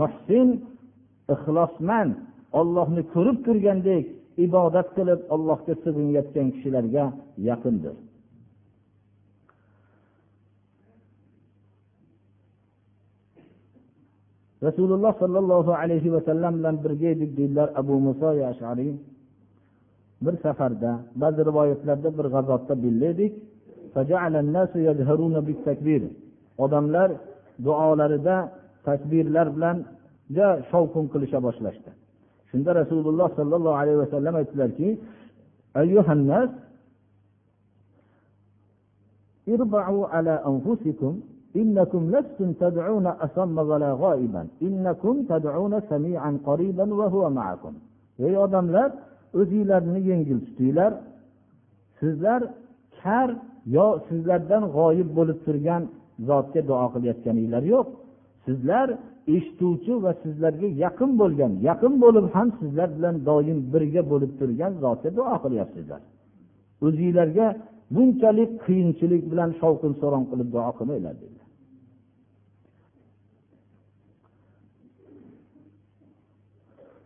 muhsin 0.00 0.48
ixlosmand. 1.34 2.12
Ollohni 2.60 3.02
ko'rib 3.14 3.38
turgandek 3.46 4.04
ibodat 4.46 4.88
qilib 4.96 5.20
allohga 5.34 5.74
sig'inayotgan 5.82 6.46
kishilarga 6.54 7.04
yaqindir. 7.48 7.94
rasululloh 14.62 15.12
sollallohu 15.22 15.72
alayhi 15.82 16.12
vasallam 16.12 16.52
bilan 16.58 16.76
birga 16.84 17.08
edik 17.14 17.36
deydilar 17.36 17.68
abu 17.80 17.94
muso 18.06 18.32
yashariy 18.32 18.92
bir 20.24 20.34
safarda 20.44 20.90
ba'zi 21.22 21.40
rivoyatlarda 21.48 22.08
bir 22.18 22.26
g'azotda 22.34 22.74
birga 22.82 23.06
edik 23.14 23.32
odamlar 26.64 27.08
duolarida 27.64 28.36
takbirlar 28.84 29.46
bilan 29.56 29.76
juda 30.30 30.48
shovqin 30.70 31.04
qilisha 31.12 31.38
boshlashdi 31.46 31.90
shunda 32.50 32.70
rasululloh 32.80 33.28
sollallohu 33.38 33.76
alayhi 33.82 33.98
vasallam 34.04 34.34
aytdilarki 34.40 34.88
ayyuhannas 35.80 36.50
irba'u 39.54 40.00
ala 40.16 40.34
anfusikum 40.50 41.14
إنكم 41.61 42.03
لستم 42.13 42.49
تدعون 42.63 43.07
أصم 43.25 43.57
ولا 43.69 43.91
غائبا 44.01 44.43
إنكم 44.67 45.15
تدعون 45.31 45.73
سميعا 45.91 46.31
قريبا 46.47 46.85
وهو 46.99 47.23
معكم 47.39 47.73
ey 48.27 48.37
odamlar 48.45 48.89
o'zinglarni 49.39 49.99
yengil 50.09 50.39
tutinglar 50.47 50.91
sizlar 51.99 52.41
kar 53.01 53.29
yo 53.75 53.87
sizlardan 54.07 54.63
g'oyib 54.75 55.09
bo'lib 55.17 55.39
turgan 55.45 55.81
zotga 56.29 56.61
duo 56.69 56.85
qilayotganinglar 56.93 57.63
yo'q 57.73 57.87
sizlar 58.45 58.87
eshituvchi 59.35 59.93
va 60.03 60.11
sizlarga 60.23 60.67
yaqin 60.83 61.11
bo'lgan 61.21 61.51
yaqin 61.69 61.93
bo'lib 62.03 62.25
ham 62.35 62.47
sizlar 62.59 62.89
bilan 62.97 63.15
doim 63.29 63.59
birga 63.73 64.01
bo'lib 64.11 64.31
turgan 64.39 64.71
zotga 64.83 65.09
duo 65.17 65.35
qilyapsizlar 65.43 66.01
o'zinglarga 66.85 67.47
bunchalik 67.95 68.51
qiyinchilik 68.65 69.23
bilan 69.31 69.49
shovqin 69.61 69.93
suron 70.01 70.23
qilib 70.29 70.49
duo 70.55 70.71
qilmanglar 70.77 71.15
dedilar 71.21 71.34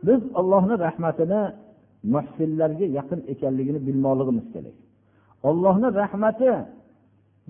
Biz 0.07 0.21
ollohni 0.41 0.75
rahmatini 0.87 1.43
muhsinlarga 2.15 2.87
yaqin 2.99 3.21
ekanligini 3.33 3.81
bilmoqligimiz 3.87 4.47
kerak. 4.55 4.77
Ollohni 5.49 5.89
rahmati 6.01 6.51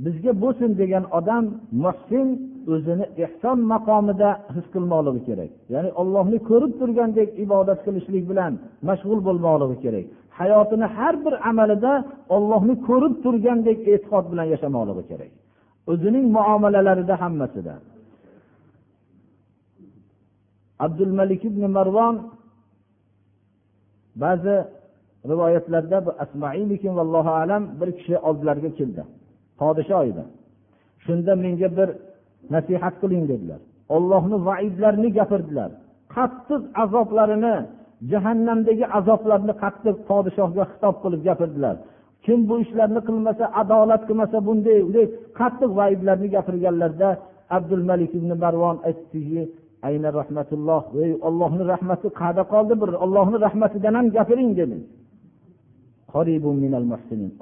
bizga 0.04 0.32
bo'lsin 0.42 0.70
degan 0.80 1.04
odam 1.18 1.44
muhsin 1.84 2.26
o'zini 2.74 3.06
ehson 3.24 3.58
maqomida 3.72 4.30
his 4.54 4.66
qilmoqligi 4.74 5.20
kerak. 5.28 5.50
Ya'ni 5.74 5.90
ollohni 6.00 6.38
ko'rib 6.50 6.72
turgandek 6.80 7.28
ibodat 7.44 7.80
qilishlik 7.86 8.24
bilan 8.30 8.52
mashg'ul 8.88 9.20
bo'lmoqligi 9.28 9.76
kerak. 9.84 10.06
Hayotini 10.38 10.86
har 10.96 11.14
bir 11.24 11.34
amalida 11.50 11.92
ollohni 12.36 12.74
ko'rib 12.88 13.14
turgandek 13.24 13.78
e'tiqod 13.92 14.24
bilan 14.32 14.46
yashamoqligi 14.54 15.04
kerak. 15.10 15.32
O'zining 15.90 16.26
muomalalarida 16.36 17.14
hammasida 17.22 17.74
abdul 20.84 21.12
malik 21.20 21.42
ibn 21.50 21.62
marvon 21.76 22.14
ba'zi 24.16 24.56
rivoyatlarda 25.28 26.06
bu 26.06 26.10
asmaiymikin 26.18 26.96
vallohu 26.96 27.30
alam 27.30 27.62
bir 27.80 27.92
kishi 27.98 28.18
oldilariga 28.18 28.70
keldi. 28.78 29.02
Podsho 29.58 30.04
edi. 30.10 30.22
Shunda 31.04 31.36
menga 31.44 31.68
bir 31.78 31.88
nasihat 32.54 32.94
qiling 33.02 33.24
dedilar. 33.28 33.60
Ollohni 33.88 34.36
vaidlarini 34.48 35.12
gapirdilar. 35.18 35.70
Qattiq 36.14 36.62
azoblarini 36.84 37.54
jahannamdagi 38.12 38.86
azoblarni 38.98 39.54
qattiq 39.62 39.96
podshohga 40.08 40.64
xitob 40.70 40.96
qilib 41.02 41.22
gapirdilar. 41.28 41.76
Kim 42.24 42.38
bu 42.48 42.54
ishlarni 42.64 43.00
qilmasa 43.08 43.44
adolat 43.62 44.02
qilmasa 44.08 44.36
bunday 44.46 44.78
bunday 44.86 45.06
qattiq 45.40 45.70
vaidlarni 45.78 46.28
gapirganlarida 46.36 47.10
abdul 47.56 47.84
malik 47.90 48.10
ibn 48.18 48.30
marvon 48.42 48.76
aytdiki 48.88 49.42
ayna 49.88 50.08
rahmatulloh 50.20 50.82
ey 51.02 51.10
ollohni 51.28 51.64
rahmati 51.72 52.08
qayerda 52.20 52.44
qoldi 52.54 52.74
bir 52.82 52.90
ollohni 53.04 53.38
rahmatidan 53.46 53.94
ham 53.98 54.06
gapiring 54.16 54.50
dedi. 54.60 54.78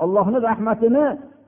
Ollohni 0.05 0.39
rahmatini 0.49 1.05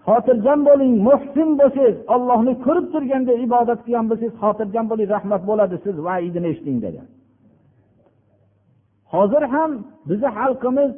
xotirjam 0.06 0.60
bo'ling 0.68 0.92
muhsin 1.08 1.48
bo'lsangiz 1.60 1.96
ollohni 2.14 2.52
ko'rib 2.64 2.86
turganda 2.94 3.32
ibodat 3.46 3.80
qilgan 3.84 4.06
bo'lsangiz 4.10 4.34
xotirjam 4.42 4.86
bo'ling 4.90 5.08
rahmat 5.16 5.42
bo'ladi 5.50 5.76
siz 5.84 5.96
vaidini 6.06 6.46
eshiting 6.52 6.78
dedi. 6.86 7.00
Hozir 9.12 9.42
ham 9.54 9.70
bizni 10.08 10.30
xalqimiz 10.38 10.92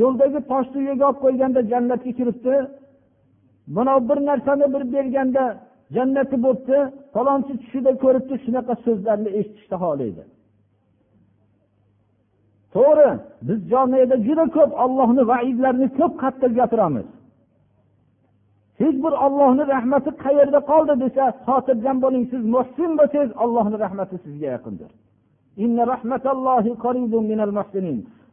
yo'ldagi 0.00 0.40
toshni 0.52 0.80
yerga 0.88 1.04
olib 1.10 1.20
qo'yganda 1.24 1.60
jannatga 1.72 2.12
kiribdi. 2.18 2.56
Mana 3.76 3.94
bir 4.08 4.18
narsani 4.28 4.66
bir 4.74 4.82
berganda 4.94 5.44
jannati 5.94 6.36
bo'libdi 6.44 6.78
falonchi 7.14 7.54
tushida 7.62 7.92
ko'ribdi 8.04 8.34
shunaqa 8.44 8.74
so'zlarni 8.84 9.30
eshitishni 9.38 9.76
xohlaydi. 9.82 10.22
To'g'ri 12.74 13.10
biz 13.48 13.58
jomiyada 13.72 14.16
juda 14.26 14.44
ko'p 14.56 14.70
ollohni 14.84 15.22
vaidlarini 15.32 15.88
ko'p 15.98 16.12
qattiq 16.22 16.52
gapiramiz. 16.60 17.08
Hech 18.80 18.96
bir 19.04 19.14
ollohni 19.26 19.64
rahmati 19.74 20.10
qayerda 20.24 20.60
qoldi 20.70 20.94
desa 21.04 21.24
xotirjam 21.46 21.96
bo'ling 22.04 22.24
siz 22.32 22.42
muhsin 22.54 22.90
bo'lsangiz 22.98 23.30
ollohni 23.44 23.76
rahmati 23.84 24.16
sizga 24.24 24.48
yaqindir. 24.56 24.90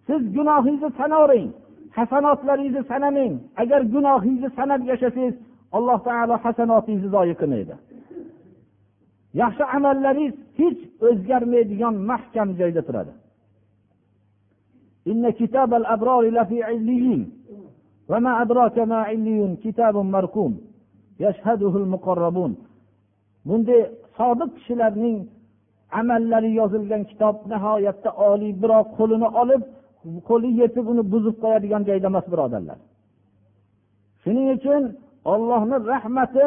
Siz 0.07 0.21
gunohingizni 0.35 0.91
sanavering 0.99 1.49
hasanotlaringizni 1.97 2.83
sanamang. 2.91 3.33
Agar 3.61 3.81
gunohingizni 3.93 4.49
sanab 4.57 4.81
yashasangiz 4.91 5.35
alloh 5.76 5.98
taolo 6.08 6.34
hasanotingizni 6.44 7.08
zoyi 7.16 7.34
qilmaydi 7.40 7.74
yaxshi 9.42 9.64
amallaringiz 9.76 10.34
hech 10.58 10.80
o'zgarmaydigan 11.08 11.94
mahkam 12.10 12.48
joyda 12.60 12.82
turadi 12.88 13.14
إن 15.10 15.30
كتاب 15.30 15.74
الأبرار 15.74 16.22
لفي 16.36 16.62
عليين 16.62 17.22
وما 18.10 18.42
أدراك 18.42 18.78
ما 18.78 18.96
عليون 18.96 19.56
كتاب 19.56 19.96
مرقوم 19.96 20.52
يشهده 21.20 21.76
المقربون 21.82 22.52
bunday 23.48 23.80
sodiq 24.18 24.50
kishilarning 24.56 25.18
amallari 26.00 26.50
yozilgan 26.60 27.02
kitob 27.10 27.36
nihoyatda 27.52 28.10
oliy 28.30 28.52
biroq 28.62 28.86
qo'lini 28.98 29.28
olib 29.42 29.62
qo'li 30.28 30.50
yetib 30.60 30.84
uni 30.92 31.02
buzib 31.12 31.36
qo'yadigan 31.42 31.82
joyda 31.88 32.06
emas 32.12 32.26
birodarlar 32.32 32.78
shuning 34.22 34.46
uchun 34.56 34.82
ollohni 35.33 35.77
rahmati 35.93 36.45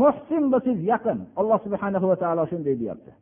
muhsin 0.00 0.42
bo'lsangiz 0.52 0.80
yaqin. 0.92 1.18
Alloh 1.40 1.58
subhana 1.66 1.98
va 2.10 2.16
taolo 2.22 2.42
shunday 2.52 2.74
deyapti. 2.82 3.12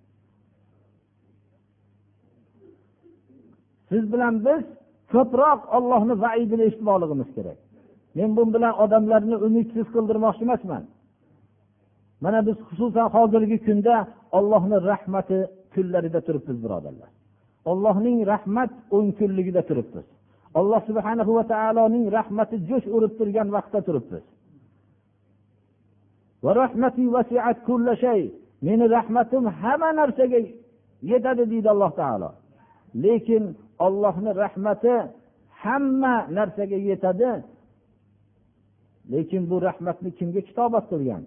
Siz 3.91 4.05
bilan 4.13 4.35
biz 4.47 4.63
ko'proq 5.13 5.61
ollohni 5.77 6.15
vaidini 6.25 6.63
eshitmoqligimiz 6.69 7.29
kerak. 7.37 7.59
Men 8.17 8.31
bu 8.37 8.43
bilan 8.55 8.75
odamlarni 8.85 9.37
umidsiz 9.47 9.87
qildirmoqchi 9.95 10.43
emasman. 10.47 10.85
Mana 12.25 12.39
biz 12.47 12.57
xususan 12.69 13.07
hozirgi 13.15 13.59
kunda 13.67 13.97
ollohni 14.39 14.77
rahmati 14.91 15.39
kunlarida 15.75 16.21
turibmiz 16.27 16.59
birodarlar. 16.65 17.11
Ollohning 17.71 18.19
rahmat 18.33 18.71
o'n 18.97 19.07
kunligida 19.19 19.63
turibmiz. 19.69 20.07
Alloh 20.59 20.81
subhana 20.89 21.23
va 21.37 21.45
taoloning 21.53 22.05
rahmati 22.19 22.57
jo'sh 22.69 22.87
urib 22.97 23.13
turgan 23.19 23.49
vaqtda 23.57 23.81
turibmiz. 23.89 24.25
Meni 28.67 28.85
rahmatim 28.97 29.45
hamma 29.61 29.89
narsaga 30.01 30.39
yetadi 31.11 31.43
deydi 31.51 31.69
alloh 31.75 31.93
taolo. 32.01 32.31
Lekin 33.05 33.45
ollohni 33.87 34.31
rahmati 34.43 34.95
hamma 35.63 36.15
narsaga 36.37 36.79
yetadi. 36.89 37.31
Lekin 39.13 39.43
bu 39.51 39.57
rahmatni 39.69 40.11
kimga 40.19 40.41
kitobat 40.49 40.85
qilgan? 40.93 41.23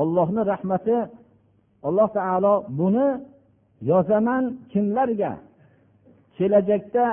Ollohni 0.00 0.42
rahmati 0.52 0.96
alloh 1.88 2.08
taolo 2.18 2.54
buni 2.78 3.08
yozaman 3.90 4.44
kimlarga? 4.72 5.32
Kelajakda 6.36 7.06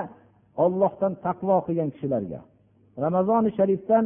ollohdan 0.63 1.13
taqvo 1.25 1.55
qilgan 1.67 1.89
kishilarga. 1.95 2.39
Ramazoni 3.05 3.49
sharifdan 3.57 4.05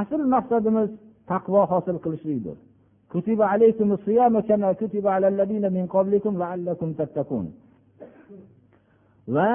asl 0.00 0.22
maqsadimiz 0.34 0.90
taqvo 1.30 1.60
hosil 1.72 1.96
qilishlikdir. 2.04 2.56
Kutiba 3.12 3.46
kama 4.48 4.70
kutiba 4.80 5.12
min 5.76 5.84
qablikum 5.94 6.34
tattaqun. 6.98 7.46
Va 9.34 9.50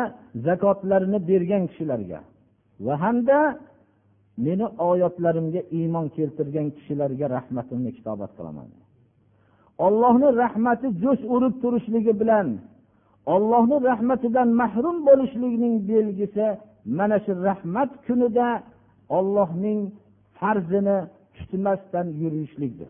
zakotlarni 0.45 1.19
bergan 1.29 1.63
kishilarga 1.69 2.19
va 2.85 2.93
hamda 3.03 3.39
meni 4.45 4.65
oyatlarimga 4.89 5.61
iymon 5.77 6.05
keltirgan 6.15 6.67
kishilarga 6.75 7.25
rahmatimni 7.37 7.91
kitobat 7.97 8.31
qilaman. 8.37 8.67
Ollohni 9.85 10.27
rahmati 10.43 10.87
jo'sh 11.03 11.23
urib 11.35 11.53
turishligi 11.63 12.13
bilan 12.21 12.47
ollohni 13.33 13.77
rahmatidan 13.89 14.49
mahrum 14.61 14.97
bo'lishlikning 15.07 15.75
belgisi 15.91 16.47
mana 16.97 17.17
shu 17.25 17.31
rahmat 17.49 17.91
kunida 18.05 18.47
ollohning 19.17 19.79
farzini 20.39 20.97
tutmasdan 21.35 22.07
yurishlikdir. 22.21 22.89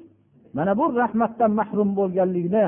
Mana 0.57 0.71
bu 0.79 0.85
rahmatdan 1.01 1.51
mahrum 1.59 1.89
bo'lganlikni 1.99 2.67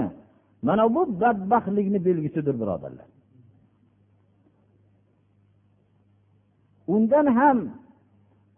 mana 0.68 0.84
bu 0.96 1.02
badbaxtlikni 1.22 2.00
belgisidir 2.08 2.56
birodarlar. 2.62 3.08
Undan 6.94 7.26
ham 7.40 7.60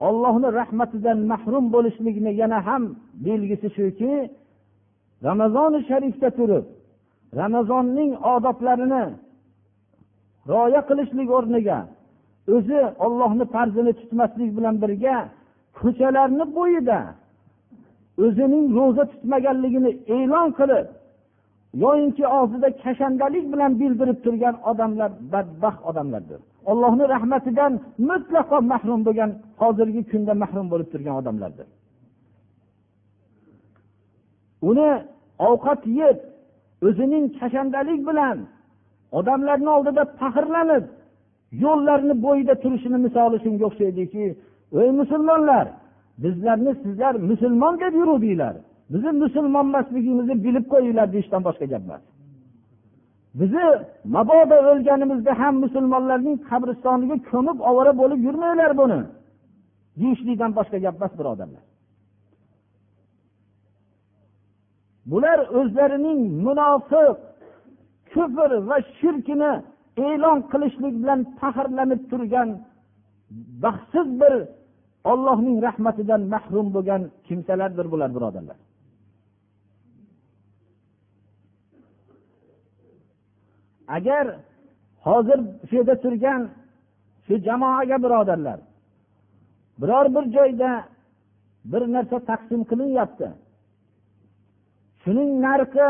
ollohni 0.07 0.49
rahmatidan 0.59 1.19
mahrum 1.31 1.65
bo'lishlikni 1.73 2.31
yana 2.41 2.59
ham 2.67 2.83
belgisi 3.27 3.67
shuki 3.77 4.13
ramazoni 5.27 5.79
sharifda 5.89 6.29
turib 6.37 6.65
ramazonning 7.39 8.11
odoblarini 8.33 9.03
rioya 10.49 10.81
qilishlik 10.89 11.29
o'rniga 11.37 11.79
o'zi 12.55 12.79
ollohni 13.05 13.45
farzini 13.53 13.93
tutmaslik 13.99 14.49
bilan 14.57 14.75
birga 14.83 15.17
ko'chalarni 15.79 16.45
bo'yida 16.57 16.99
o'zining 18.25 18.65
ro'za 18.77 19.03
tutmaganligini 19.11 19.91
e'lon 20.17 20.49
qilib 20.59 20.87
yoyinki 21.83 22.25
og'zida 22.39 22.69
kashandalik 22.83 23.45
bilan 23.53 23.71
bildirib 23.81 24.19
turgan 24.25 24.55
odamlar 24.71 25.11
badbaxt 25.33 25.81
odamlardir. 25.89 26.39
Allohni 26.71 27.05
rahmatidan 27.15 27.73
mutlaqo 28.09 28.57
mahrum 28.71 29.01
bo'lgan 29.07 29.31
hozirgi 29.61 30.01
kunda 30.11 30.33
mahrum 30.43 30.67
bo'lib 30.71 30.87
turgan 30.93 31.15
odamlardir. 31.21 31.67
Uni 34.69 34.89
ovqat 35.49 35.81
yeb 36.01 36.17
o'zining 36.87 37.25
kashandalik 37.39 37.99
bilan 38.09 38.37
odamlarni 39.19 39.69
oldida 39.77 40.03
faxrlanib 40.19 40.85
yo'llarni 41.63 42.15
bo'yida 42.25 42.53
turishini 42.63 42.97
misoli 43.05 43.37
shunga 43.43 43.63
o'xshaydiki 43.69 44.25
ey 44.81 44.89
musulmonlar 45.01 45.65
bizlarni 46.23 46.71
sizlar 46.83 47.13
musulmon 47.15 47.73
deb 47.83 47.93
yuruvdinglar. 48.01 48.55
Bizni 48.93 49.11
musulmon 49.23 49.65
emasligimizni 49.69 50.35
bilib 50.45 50.65
qo'yinglar 50.73 51.07
deyishdan 51.13 51.41
boshqa 51.47 51.65
gap 51.73 51.83
emas. 51.87 52.03
Bizni 53.39 53.65
mabodo 54.15 54.57
o'lganimizda 54.71 55.31
ham 55.41 55.53
musulmonlarning 55.65 56.37
qabristoniga 56.49 57.17
ko'mib 57.31 57.57
ovora 57.69 57.93
bo'lib 58.01 58.19
yurmanglar 58.27 58.71
buni 58.81 58.99
deyishlikdan 60.01 60.51
boshqa 60.57 60.77
gap 60.85 60.95
emas 60.99 61.13
birodarlar. 61.19 61.63
Bular 65.05 65.39
o'zlarining 65.59 66.19
munofiq 66.45 67.17
kufr 68.13 68.51
va 68.69 68.77
shirkini 68.99 69.51
e'lon 70.07 70.39
qilishlik 70.51 70.95
bilan 71.01 71.19
faxrlanib 71.39 72.01
turgan 72.11 72.49
baxtsiz 73.63 74.07
bir 74.21 74.33
ollohning 75.11 75.57
rahmatidan 75.67 76.21
mahrum 76.33 76.67
bo'lgan 76.75 77.01
kimsalardir 77.27 77.85
bular 77.93 78.09
birodarlar. 78.15 78.57
Agar 83.97 84.25
hozir 85.07 85.39
shu 85.67 85.75
yerda 85.79 85.95
turgan 86.03 86.41
shu 87.25 87.33
jamoaga 87.47 87.97
birodarlar 88.05 88.59
biror 89.81 90.05
bir 90.15 90.25
joyda 90.35 90.71
bir 91.71 91.81
narsa 91.95 92.17
taqsim 92.29 92.61
qilinyapti 92.69 93.27
shuning 95.01 95.31
narxi 95.45 95.87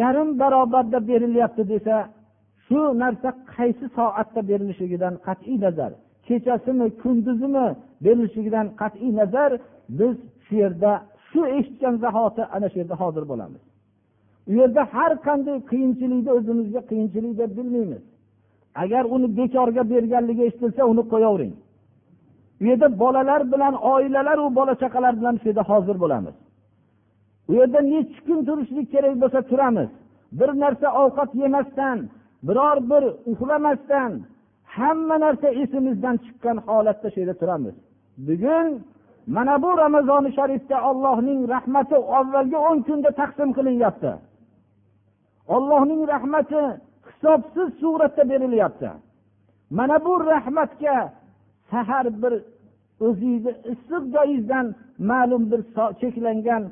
yarim 0.00 0.28
barobarda 0.40 0.98
berilyapti 1.08 1.62
desa 1.72 1.96
shu 2.66 2.80
narsa 3.02 3.28
qaysi 3.54 3.86
soatda 3.96 4.40
berilishligidan 4.50 5.14
qat'iy 5.26 5.56
nazar 5.64 5.92
kechasimi 6.26 6.86
kunduzimi 7.02 7.66
berilishligidan 8.04 8.66
qat'iy 8.80 9.12
nazar 9.20 9.50
biz 9.98 10.16
shu 10.44 10.54
yerda 10.62 10.92
shu 11.28 11.40
eshitgan 11.56 11.94
zahoti 12.04 12.42
ana 12.56 12.66
shu 12.72 12.76
yerda 12.82 12.96
hozir 13.02 13.24
bo'lamiz. 13.30 13.62
U 14.50 14.52
yerda 14.60 14.82
har 14.94 15.12
qanday 15.26 15.58
qiyinchilikni 15.70 16.30
o'zimizga 16.38 16.80
qiyinchilik 16.90 17.32
deb 17.40 17.50
bilmaymiz. 17.58 18.02
Agar 18.82 19.04
uni 19.14 19.28
bekorga 19.38 19.82
berganligi 19.92 20.42
eshitilsa 20.48 20.82
uni 20.92 21.02
qo'yavering. 21.12 21.54
U 22.62 22.64
yerda 22.70 22.88
bolalar 23.02 23.40
bilan 23.52 23.74
oilalaru 23.92 24.46
bola 24.58 24.74
chaqalar 24.82 25.12
bilan 25.20 25.34
shu 25.40 25.46
yerda 25.50 25.64
hozir 25.70 25.96
bo'lamiz. 26.02 26.34
U 27.48 27.52
yerda 27.58 27.80
nechi 27.92 28.20
kun 28.26 28.40
turishlik 28.48 28.86
kerak 28.92 29.14
bo'lsa 29.22 29.40
turamiz. 29.50 29.90
Bir 30.38 30.50
narsa 30.62 30.88
ovqat 31.02 31.30
yemasdan 31.42 31.98
biror 32.46 32.78
bir 32.90 33.04
uxlamasdan 33.32 34.12
hamma 34.76 35.16
narsa 35.24 35.48
esimizdan 35.62 36.16
chiqqan 36.24 36.56
holatda 36.66 37.08
shu 37.12 37.18
yerda 37.20 37.36
turamiz. 37.42 37.74
Bugun 38.26 38.68
mana 39.26 39.54
bu 39.62 39.70
ramazoni 39.78 40.30
sharifda 40.38 40.76
ollohning 40.90 41.40
rahmati 41.54 41.96
avvalgi 42.18 42.58
o'n 42.68 42.78
kunda 42.86 43.10
taqsim 43.20 43.50
qilinyapti. 43.56 44.12
Ollohning 45.56 46.02
rahmati 46.12 46.62
hisobsiz 47.08 47.68
suratda 47.80 48.22
berilyapti. 48.30 48.90
Mana 49.78 49.96
bu 50.04 50.12
rahmatga 50.32 50.96
sahar 51.70 52.06
bir 52.22 52.34
o'zingizni 53.06 53.52
issiq 53.72 54.04
joyingizdan 54.14 54.66
ma'lum 55.10 55.42
bir 55.52 55.60
cheklangan 56.00 56.62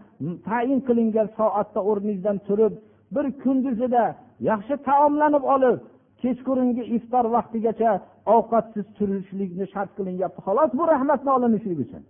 tayin 0.49 0.81
qilingan 0.89 1.29
soatda 1.39 1.81
o'rningizdan 1.91 2.39
turib 2.49 2.75
bir 3.15 3.27
kunduzida 3.43 4.05
yaxshi 4.51 4.75
taomlanib 4.89 5.45
olib 5.55 5.79
kechqurungi 6.23 6.85
iftor 6.97 7.25
vaqtigacha 7.37 7.93
ovqatsiz 8.37 8.87
turishlikni 8.97 9.67
shart 9.73 9.91
qilinyapti. 9.99 10.41
Xolos 10.47 10.71
bu 10.79 10.85
rahmatni 10.95 11.31
olinishlik 11.37 11.79
uchun. 11.85 12.03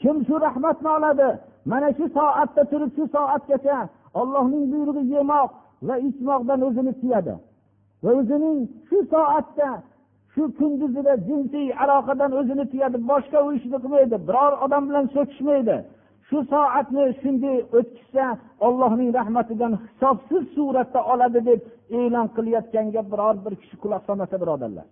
Kim 0.00 0.16
shu 0.26 0.34
rahmatni 0.46 0.88
oladi? 0.96 1.28
Mana 1.70 1.88
shu 1.98 2.04
soatda 2.16 2.62
turib 2.72 2.90
shu 2.96 3.04
soatgacha 3.14 3.78
ollohning 4.20 4.64
buyrug'i 4.72 5.04
yemoq 5.14 5.50
va 5.88 5.94
ichmoqdan 6.08 6.60
o'zini 6.68 6.92
tiyadi. 7.00 7.34
Va 8.04 8.10
o'zining 8.20 8.58
shu 8.88 8.98
soatda 9.12 9.68
shu 10.34 10.42
kunduzida 10.58 11.14
jinsiy 11.28 11.68
aloqadan 11.82 12.32
o'zini 12.40 12.64
tiyadi 12.72 12.98
boshqa 13.10 13.38
u 13.46 13.48
ishni 13.58 13.78
qilmaydi 13.82 14.16
biror 14.28 14.52
odam 14.64 14.82
bilan 14.88 15.06
so'kishmaydi. 15.14 15.76
Shu 16.28 16.38
soatni 16.52 17.04
shunday 17.20 17.58
o'tkazsa 17.78 18.26
ollohning 18.66 19.10
rahmatidan 19.18 19.72
hisobsiz 19.84 20.42
suratda 20.54 21.00
oladi 21.12 21.40
deb 21.48 21.60
e'lon 21.98 22.26
qilayotganga 22.36 23.02
biror 23.12 23.34
bir 23.44 23.54
kishi 23.60 23.76
quloq 23.82 24.02
solmasa 24.08 24.36
birodarlar. 24.42 24.86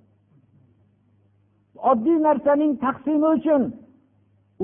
Oddiy 1.91 2.19
narsaning 2.29 2.73
taqsimi 2.85 3.29
uchun 3.37 3.63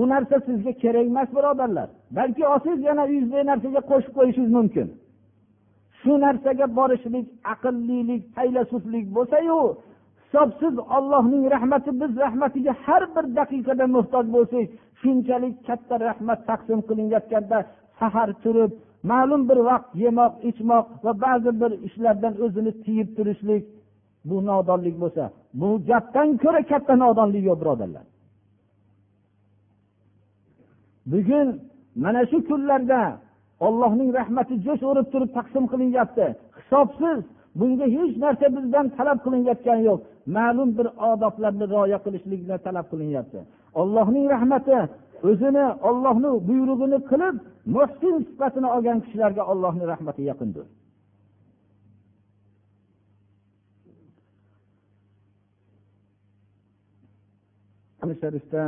u 0.00 0.02
narsa 0.12 0.36
sizga 0.46 0.72
kerak 0.82 1.06
emas 1.12 1.28
birodarlar. 1.36 1.88
Balki 2.18 2.42
olsangiz 2.52 2.80
yana 2.88 3.02
uyingizdagi 3.10 3.46
narsaga 3.52 3.80
qo'shib 3.90 4.12
qo'yishingiz 4.18 4.52
mumkin. 4.58 4.86
Shu 6.00 6.12
narsaga 6.24 6.66
borishlik 6.78 7.26
aqllilik 7.52 8.22
faylasuflik 8.36 9.06
bo'lsayu 9.16 9.58
hisobsiz 10.26 10.78
ollohning 10.78 11.50
rahmati 11.54 11.90
biz 12.00 12.16
rahmatiga 12.24 12.72
har 12.84 13.02
bir 13.14 13.24
daqiqada 13.38 13.86
muhtoj 13.96 14.26
bo'lsak 14.36 14.66
shunchalik 15.00 15.54
katta 15.66 15.94
rahmat 16.06 16.40
taqsim 16.50 16.80
qilinayotganda 16.88 17.58
sahar 17.98 18.30
turib 18.42 18.70
ma'lum 19.10 19.42
bir 19.48 19.58
vaqt 19.68 19.88
yemoq 20.04 20.32
ichmoq 20.50 20.86
va 21.04 21.12
ba'zi 21.24 21.50
bir 21.60 21.72
ishlardan 21.86 22.34
o'zini 22.44 22.72
tiyib 22.84 23.08
turishlik 23.16 23.62
bu 24.28 24.36
nodonlik 24.50 24.96
bo'lsa 25.02 25.24
bu 25.60 25.68
gapdan 25.88 26.28
ko'ra 26.42 26.60
katta 26.72 26.94
nodonlik 27.04 27.42
yo'q 27.48 27.58
birodarlar. 27.62 28.04
Bugun 31.12 31.48
mana 32.02 32.22
shu 32.30 32.38
kunlarda 32.48 33.00
ollohning 33.66 34.10
rahmati 34.18 34.54
jo'sh 34.66 34.82
urib 34.90 35.06
turib 35.12 35.30
taqsim 35.38 35.64
qilinyapti. 35.72 36.26
Hisobsiz 36.58 37.18
bunga 37.58 37.86
hech 37.96 38.12
narsa 38.24 38.46
bizdan 38.56 38.86
talab 38.96 39.18
qilinayotgani 39.24 39.82
yo'q. 39.90 40.00
Ma'lum 40.36 40.70
bir 40.78 40.86
odoblarni 41.10 41.64
rioya 41.72 41.98
qilishlikni 42.04 42.56
talab 42.66 42.86
qilinyapti. 42.92 43.38
Ollohning 43.80 44.26
rahmati 44.34 44.78
o'zini 45.30 45.66
ollohni 45.88 46.30
buyrug'ini 46.48 46.98
qilib 47.10 47.36
muhsin 47.76 48.14
sifatini 48.28 48.68
olgan 48.76 48.98
kishilarga 49.04 49.42
ollohni 49.52 49.84
rahmati 49.92 50.22
yaqindir. 50.30 50.66
Sharifda 58.22 58.62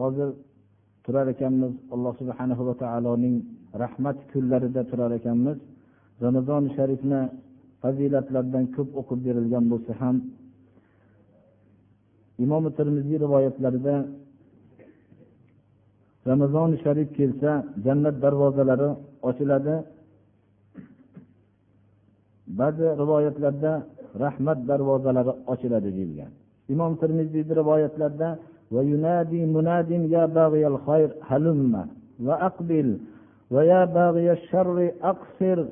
hozir 0.00 0.28
turar 1.04 1.26
ekanmiz 1.34 1.72
alloh 1.94 2.12
subhana 2.20 2.54
va 2.68 2.74
taoloning 2.82 3.36
rahmat 3.82 4.16
kunlarida 4.32 4.82
turar 4.90 5.10
ekanmiz. 5.18 5.58
Ramazoni 6.24 6.68
sharifni 6.76 7.20
fazilatlaridan 7.81 8.65
ko'p 8.75 8.89
o'qib 8.99 9.19
berilgan 9.25 9.65
bo'lsa 9.71 9.91
ham 10.01 10.15
imom 12.43 12.63
termiziy 12.77 13.17
rivoyatlarida 13.25 13.95
ramazoni 16.29 16.75
sharif 16.83 17.09
kelsa 17.17 17.51
jannat 17.85 18.15
darvozalari 18.23 18.89
ochiladi 19.29 19.75
ba'zi 22.59 22.87
rivoyatlarda 23.01 23.71
rahmat 24.23 24.59
darvozalari 24.69 25.33
ochiladi 25.53 25.89
deyilgan 25.97 26.31
imom 26.73 26.91
termiziyni 27.01 27.53
rivoyatlarida 27.61 28.29
وينادي 28.71 29.45
مناد 29.45 29.91
يا 29.91 30.25
باغي 30.25 30.67
الخير 30.67 31.09
هلم 31.29 31.87
وأقبل 32.25 32.87
ويا 33.53 33.85
باغي 33.85 34.31
الشر 34.31 34.91
أقصر 35.11 35.65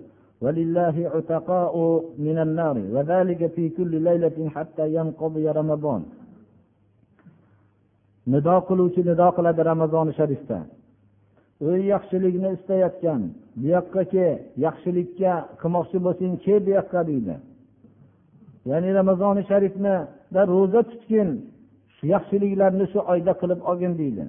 ولله 0.43 0.95
عتقاء 1.13 1.73
من 2.27 2.37
النار 2.45 2.77
وذلك 2.93 3.41
في 3.55 3.69
كل 3.77 3.91
ليلة 4.07 4.37
حتى 4.55 4.85
ينقضي 4.97 5.45
رمضان 5.59 6.03
nido 8.27 8.55
qiluvchi 8.67 9.01
nido 9.03 9.27
qiladi 9.35 9.61
ramazoni 9.71 10.13
sharifda 10.19 10.59
ey 11.71 11.79
yaxshilikni 11.93 12.49
istayotgan 12.57 13.21
bu 13.59 13.65
yoqqa 13.75 14.01
kel 14.13 14.35
yaxshilikka 14.65 15.33
qilmoqchi 15.61 15.97
bo'lsang 16.05 16.33
kel 16.45 16.59
bu 16.65 16.71
yoqqa 16.79 17.01
deydi 17.09 17.35
ya'ni 18.69 18.89
ramazoni 18.99 19.41
sharifnida 19.51 20.41
ro'za 20.53 20.81
tutgin 20.91 21.29
shu 21.95 22.03
yaxshiliklarni 22.15 22.85
shu 22.93 22.99
oyda 23.13 23.33
qilib 23.41 23.59
olgin 23.69 23.93
deydi 24.01 24.23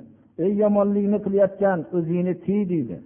ey 0.45 0.53
yomonlikni 0.63 1.19
qilayotgan 1.25 1.79
o'zingni 1.97 2.35
tiy 2.45 2.63
deydi 2.73 2.97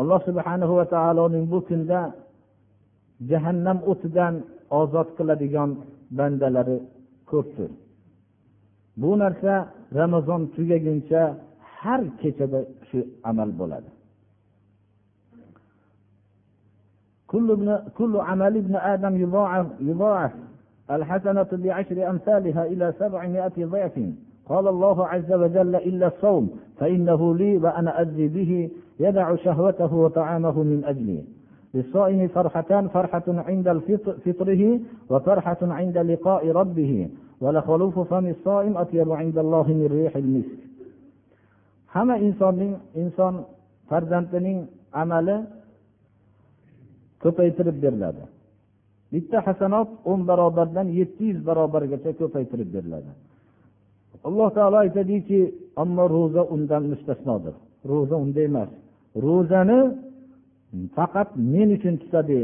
alloh 0.00 0.18
subhana 0.28 0.64
va 0.78 0.84
taoloning 0.94 1.44
bu 1.52 1.58
kunda 1.68 2.00
jahannam 3.30 3.78
o'tidan 3.90 4.34
ozod 4.80 5.08
qiladigan 5.18 5.70
bandalari 6.18 6.78
ko'pdir 7.30 7.70
bu 9.00 9.10
narsa 9.22 9.54
ramazon 10.00 10.42
tugaguncha 10.54 11.22
har 11.80 12.00
kechada 12.20 12.60
shu 12.88 12.98
amal 13.30 13.50
bo'ladi 13.60 13.90
كل 17.98 18.16
عمل 18.28 18.56
ابن 18.56 18.74
آدم 18.76 19.14
يضاعف, 19.24 19.66
يضاعف 19.80 20.32
الحسنة 20.90 21.46
بعشر 21.52 22.10
أمثالها 22.10 22.66
إلى 22.66 22.94
سبعمائة 22.98 23.56
ضعف 23.74 24.00
قال 24.48 24.68
الله 24.68 25.06
عز 25.06 25.32
وجل 25.32 25.76
إلا 25.76 26.06
الصوم 26.06 26.44
فإنه 26.78 27.36
لي 27.36 27.56
وأنا 27.56 28.00
أجزي 28.00 28.28
به 28.28 28.70
يدع 29.05 29.27
شهوته 29.45 29.91
وطعامه 30.03 30.55
من 30.71 30.79
أجله. 30.91 31.23
للصائم 31.73 32.19
فرحتان 32.35 32.83
فرحة 32.95 33.27
عند 33.47 33.67
فطره 34.25 34.63
وفرحة 35.11 35.61
عند 35.79 35.97
لقاء 36.11 36.43
ربه. 36.59 36.93
ولخلوف 37.43 37.95
فم 38.11 38.25
الصائم 38.35 38.73
أطيب 38.83 39.09
عند 39.21 39.37
الله 39.43 39.67
من 39.79 39.87
ريح 39.97 40.13
المسك. 40.23 40.59
هم 41.95 42.09
إنسان 42.11 42.53
من 42.61 42.71
إنسان 43.01 43.33
فرزنتن 43.89 44.45
عمل 44.99 45.27
كتيترب 47.21 47.75
برلادة 47.81 48.25
bitta 49.11 49.37
hasanot 49.45 49.89
o'n 50.11 50.21
barobardan 50.29 50.87
yetti 50.99 51.23
yuz 51.29 51.39
barobargacha 51.47 52.11
ko'paytirib 52.19 52.69
beriladi 52.75 53.11
alloh 54.27 54.49
taolo 54.57 54.77
aytadiki 54.85 55.39
ammo 55.83 56.03
ro'za 56.15 56.41
undan 56.55 56.83
mustasnodir 56.91 57.55
ro'za 57.91 58.15
unda 58.23 58.41
emas 58.49 58.69
ro'zani 59.15 59.79
faqat 60.95 61.29
men 61.53 61.69
uchun 61.77 61.95
tutadi 62.03 62.37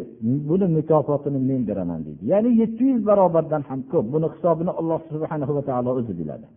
buni 0.49 0.67
mukofotini 0.77 1.39
men 1.49 1.61
beraman 1.69 1.99
deydi. 2.05 2.21
Ya'ni 2.31 2.49
yetti 2.61 2.83
yuz 2.91 3.01
barobardan 3.09 3.61
ham 3.69 3.79
ko'p 3.91 4.05
buni 4.13 4.27
hisobini 4.33 4.71
alloh 4.79 4.99
subhana 5.11 5.45
va 5.57 5.61
taolo 5.69 5.91
o'zi 5.99 6.13
biladi. 6.19 6.47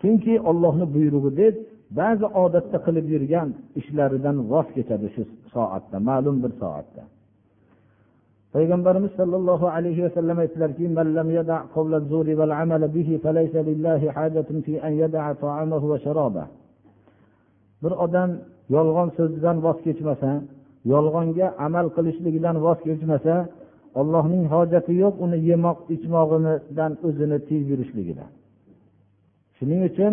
Chunki 0.00 0.34
ollohni 0.50 0.86
buyrug'i 0.94 1.30
deb 1.40 1.54
ba'zi 2.00 2.26
odatda 2.44 2.78
qilib 2.86 3.06
yurgan 3.14 3.48
ishlaridan 3.80 4.36
voz 4.50 4.68
kechadi 4.76 5.06
shu 5.14 5.22
soatda 5.54 5.96
ma'lum 6.08 6.36
bir 6.44 6.52
soatda. 6.62 7.02
Payg'ambarimiz 8.54 9.12
sollallohu 9.20 9.66
alayhi 9.76 10.00
vasallam 10.06 10.38
aytdilarki 10.44 10.84
bir 17.82 17.92
odam 18.04 18.30
yolg'on 18.74 19.08
so'zidan 19.16 19.56
voz 19.66 19.78
kechmasa 19.86 20.30
yolg'onga 20.92 21.46
amal 21.66 21.86
qilishligidan 21.96 22.56
voz 22.64 22.78
kechmasa 22.88 23.34
ollohning 24.00 24.44
hojati 24.54 24.92
yo'q 25.02 25.14
uni 25.24 25.38
yemoq 25.50 25.78
ichmog'idan 25.94 26.92
o'zini 27.06 27.38
tiyib 27.48 27.66
yurishligidan 27.72 28.30
shuning 29.56 29.80
uchun 29.90 30.12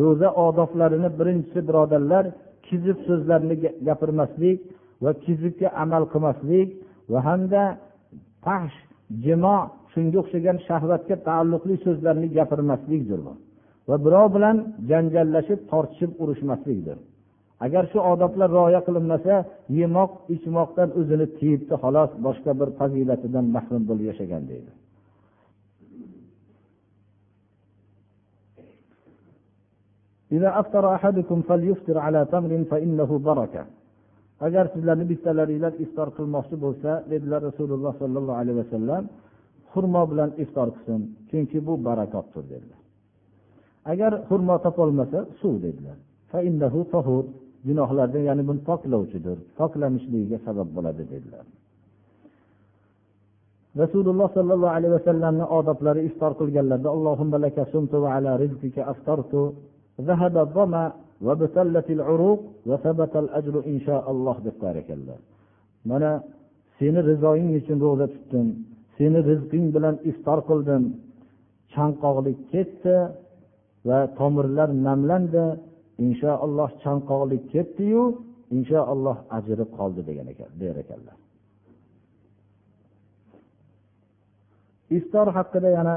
ro'za 0.00 0.28
odoblarini 0.46 1.08
birinchisi 1.18 1.60
birodarlar 1.68 2.24
kizib 2.66 2.98
so'zlarni 3.06 3.54
gapirmaslik 3.88 4.58
va 5.04 5.10
kizibga 5.24 5.68
amal 5.84 6.02
qilmaslik 6.12 6.68
va 7.12 7.18
hamda 7.28 7.62
fahsh 8.44 8.78
jimo 9.24 9.56
shunga 9.92 10.16
o'xshagan 10.22 10.58
shahvatga 10.68 11.14
taalluqli 11.28 11.74
so'zlarni 11.86 12.28
gapirmaslikdir 12.38 13.20
va 13.88 13.96
birov 14.04 14.28
bilan 14.36 14.56
janjallashib 14.90 15.60
tortishib 15.70 16.10
urushmaslikdir. 16.22 16.98
Agar 17.66 17.84
shu 17.92 17.98
odoblar 18.12 18.48
rioya 18.56 18.80
qilinmasa 18.86 19.34
yemoq 19.80 20.10
ichmoqdan 20.34 20.88
o'zini 21.00 21.26
tiyibdi 21.38 21.74
xolos 21.82 22.10
boshqa 22.26 22.52
bir 22.60 22.68
fazilatidan 22.78 23.46
mahrum 23.56 23.82
bo'lib 23.88 24.06
yashagan 24.10 24.42
deydi. 24.50 24.72
Agar 34.46 34.64
sizlarni 34.74 35.04
bittalaringlar 35.12 35.72
iftor 35.84 36.08
qilmoqchi 36.16 36.56
bo'lsa 36.64 36.90
dedilar 37.12 37.40
rasululloh 37.48 37.92
sollallohu 38.02 38.38
alayhi 38.42 38.58
vasallam 38.62 39.02
xurmo 39.72 40.02
bilan 40.10 40.30
iftor 40.42 40.68
qilsin 40.74 41.00
chunki 41.30 41.58
bu 41.66 41.74
barakotdir 41.88 42.44
dedilar. 42.52 42.83
agar 43.91 44.11
xurmo 44.29 44.55
topolmasa 44.65 45.19
suv 45.39 45.53
dedilar 45.65 45.97
gunohlardan 47.67 48.23
ya'ni 48.29 48.43
buni 48.49 48.61
poklovchidir 48.69 49.37
poklanishligiga 49.59 50.37
sabab 50.47 50.67
bo'ladi 50.75 51.03
dedilar 51.13 51.45
rasululloh 53.81 54.27
sollallohu 54.37 54.73
alayhi 54.77 54.93
vasallamni 54.97 55.45
odoblari 55.59 56.01
iftor 56.09 56.31
qilganlarida 56.39 56.89
allohumma 56.95 57.37
laka 57.45 57.63
sumtu 57.73 57.95
va 58.03 58.09
ala 58.17 58.31
rizqika 58.43 58.81
aftartu 58.93 59.41
ذهب 60.09 60.35
الظما 60.45 60.85
وابتلت 61.25 61.87
العروق 61.97 62.39
وثبت 62.69 63.13
الأجر 63.23 63.55
إن 63.71 63.77
شاء 63.87 64.03
الله 64.13 64.35
deb 64.45 64.55
qo'yar 64.61 64.77
ekanlar 64.83 65.19
mana 65.89 66.11
seni 66.79 66.99
rizoying 67.09 67.51
uchun 67.59 67.77
ro'za 67.85 68.07
tutdim 68.13 68.47
seni 68.97 69.19
rizqing 69.29 69.65
bilan 69.75 69.95
iftor 70.11 70.39
qildim 70.49 70.83
chanqoqlik 71.73 72.37
ketdi 72.53 72.95
va 73.88 73.98
tomirlar 74.18 74.68
namlandi. 74.88 75.44
Inshaalloh 76.06 76.70
chanqoqlik 76.84 77.42
ketdiyu 77.54 78.02
inshaalloh 78.56 79.16
ajri 79.38 79.64
qoldi 79.76 80.00
degan 80.08 80.26
ekan 80.32 80.50
der 80.60 80.74
ekanlar. 80.82 81.16
Iftor 84.98 85.26
haqida 85.36 85.68
yana 85.78 85.94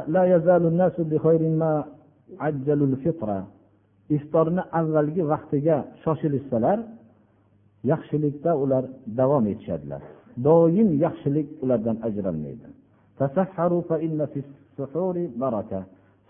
iftorni 4.16 4.64
avvalgi 4.80 5.24
vaqtiga 5.32 5.78
shoshilishsalar 6.04 6.80
yaxshilikda 7.92 8.52
ular 8.64 8.84
davom 9.20 9.46
etishadilar. 9.54 10.02
Doim 10.48 10.90
yaxshilik 11.06 11.48
ulardan 11.64 11.98
ajralmaydi. 12.08 12.68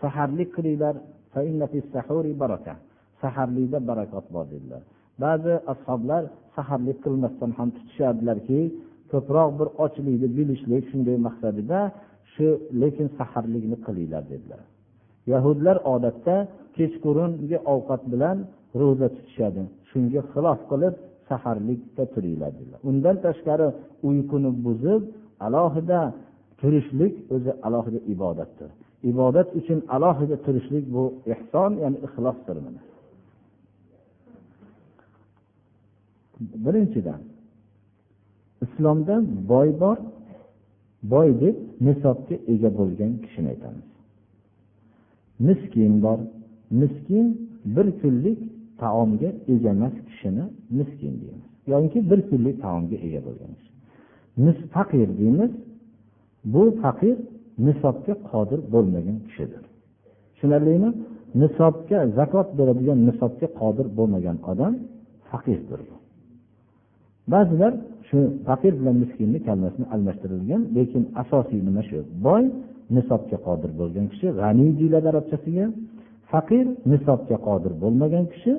Saharlik 0.02 0.50
qilinglar 0.56 0.96
saharlikda 3.22 3.80
barakot 3.90 4.26
bor 4.36 4.46
dedilar. 4.54 4.82
Ba'zi 5.24 5.54
ashoblar 5.74 6.24
saharlik 6.56 6.98
qilmasdan 7.06 7.52
ham 7.58 7.70
tutishardilarki 7.76 8.60
ko'proq 9.12 9.50
bir 9.60 9.68
ochlikni 9.84 10.28
bilishlik 10.38 10.84
shunday 10.92 11.18
maqsadida 11.28 11.80
shu 12.34 12.48
lekin 12.82 13.08
saharlikni 13.20 13.78
qilinglar 13.86 14.24
dedilar. 14.32 14.62
Yahudlar 15.34 15.78
odatda 15.94 16.36
kechqurungi 16.78 17.58
ovqat 17.74 18.02
bilan 18.14 18.38
ro'za 18.80 19.08
tutishadi. 19.16 19.62
Shunga 19.90 20.22
xilof 20.32 20.60
qilib 20.72 20.94
saharlikda 21.30 22.04
turinglar 22.14 22.52
dedilar. 22.58 22.80
Undan 22.90 23.16
tashqari 23.26 23.68
uyquni 24.10 24.52
buzib 24.66 25.02
alohida 25.46 26.00
turishlik 26.60 27.14
o'zi 27.36 27.52
alohida 27.68 28.00
ibodatdir. 28.14 28.70
Ibodat 29.04 29.56
uchun 29.60 29.80
alohida 29.96 30.38
turishlik 30.46 30.86
bu 30.94 31.04
ehson 31.34 31.72
ya'ni 31.84 31.98
ixlosdir 32.08 32.58
birinchidan 36.66 37.22
islomda 38.66 39.16
boy 39.50 39.70
bor 39.80 39.98
boy 41.04 41.30
deb 41.42 41.56
nisobga 41.88 42.36
ega 42.54 42.70
bo'lgan 42.80 43.12
kishini 43.24 43.48
aytamiz. 43.54 43.88
Miskin 45.48 45.94
bor 46.06 46.20
miskin 46.82 47.26
bir 47.76 47.88
kunlik 48.02 48.40
taomga 48.82 49.30
ega 49.54 49.70
emas 49.70 49.96
kishini 50.08 50.46
miskin 50.78 51.14
deymiz. 51.22 51.48
Yoki 51.68 52.00
bir 52.10 52.20
kunlik 52.30 52.62
taomga 52.66 52.96
ega 53.08 53.22
bo'lgan 53.28 53.52
kishi. 53.58 53.74
Faqir 54.76 55.10
deymiz 55.20 55.52
bu 56.54 56.62
faqir 56.82 57.18
nisobga 57.66 58.14
qodir 58.30 58.60
bo'lmagan 58.74 59.18
kishidir. 59.28 59.64
Tushunarlimi? 60.34 60.90
Nisobga 61.42 62.00
zakot 62.18 62.48
beradigan 62.60 63.00
nisobga 63.10 63.48
qodir 63.60 63.88
bo'lmagan 63.98 64.38
odam 64.52 64.74
faqirdir 65.30 65.82
ba'zilar 67.34 67.74
shu 68.08 68.18
faqir 68.48 68.74
bilan 68.80 68.96
miskinni 69.04 69.40
kalmasini 69.48 69.86
almashtirilgan 69.96 70.62
lekin 70.78 71.04
asosiy 71.22 71.60
nima 71.68 71.84
shu? 71.90 72.00
Boy 72.28 72.44
nisobga 72.96 73.38
qodir 73.48 73.72
bo'lgan 73.80 74.06
kishi 74.12 74.28
g'aniy 74.40 74.72
deyiladi 74.80 75.08
arabchasiga. 75.14 75.66
Faqir 76.32 76.66
nisobga 76.92 77.38
qodir 77.48 77.74
bo'lmagan 77.84 78.26
kishi 78.34 78.54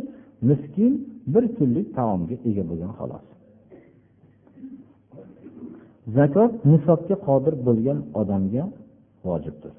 miskin 0.49 0.92
bir 1.32 1.44
kunlik 1.57 1.86
taomga 1.99 2.36
ega 2.49 2.64
bo'lgan 2.70 2.92
xolos. 2.99 3.24
Zakot 6.16 6.53
nisobga 6.72 7.16
qodir 7.26 7.55
bo'lgan 7.66 7.99
odamga 8.20 8.64
vojibdir. 9.27 9.75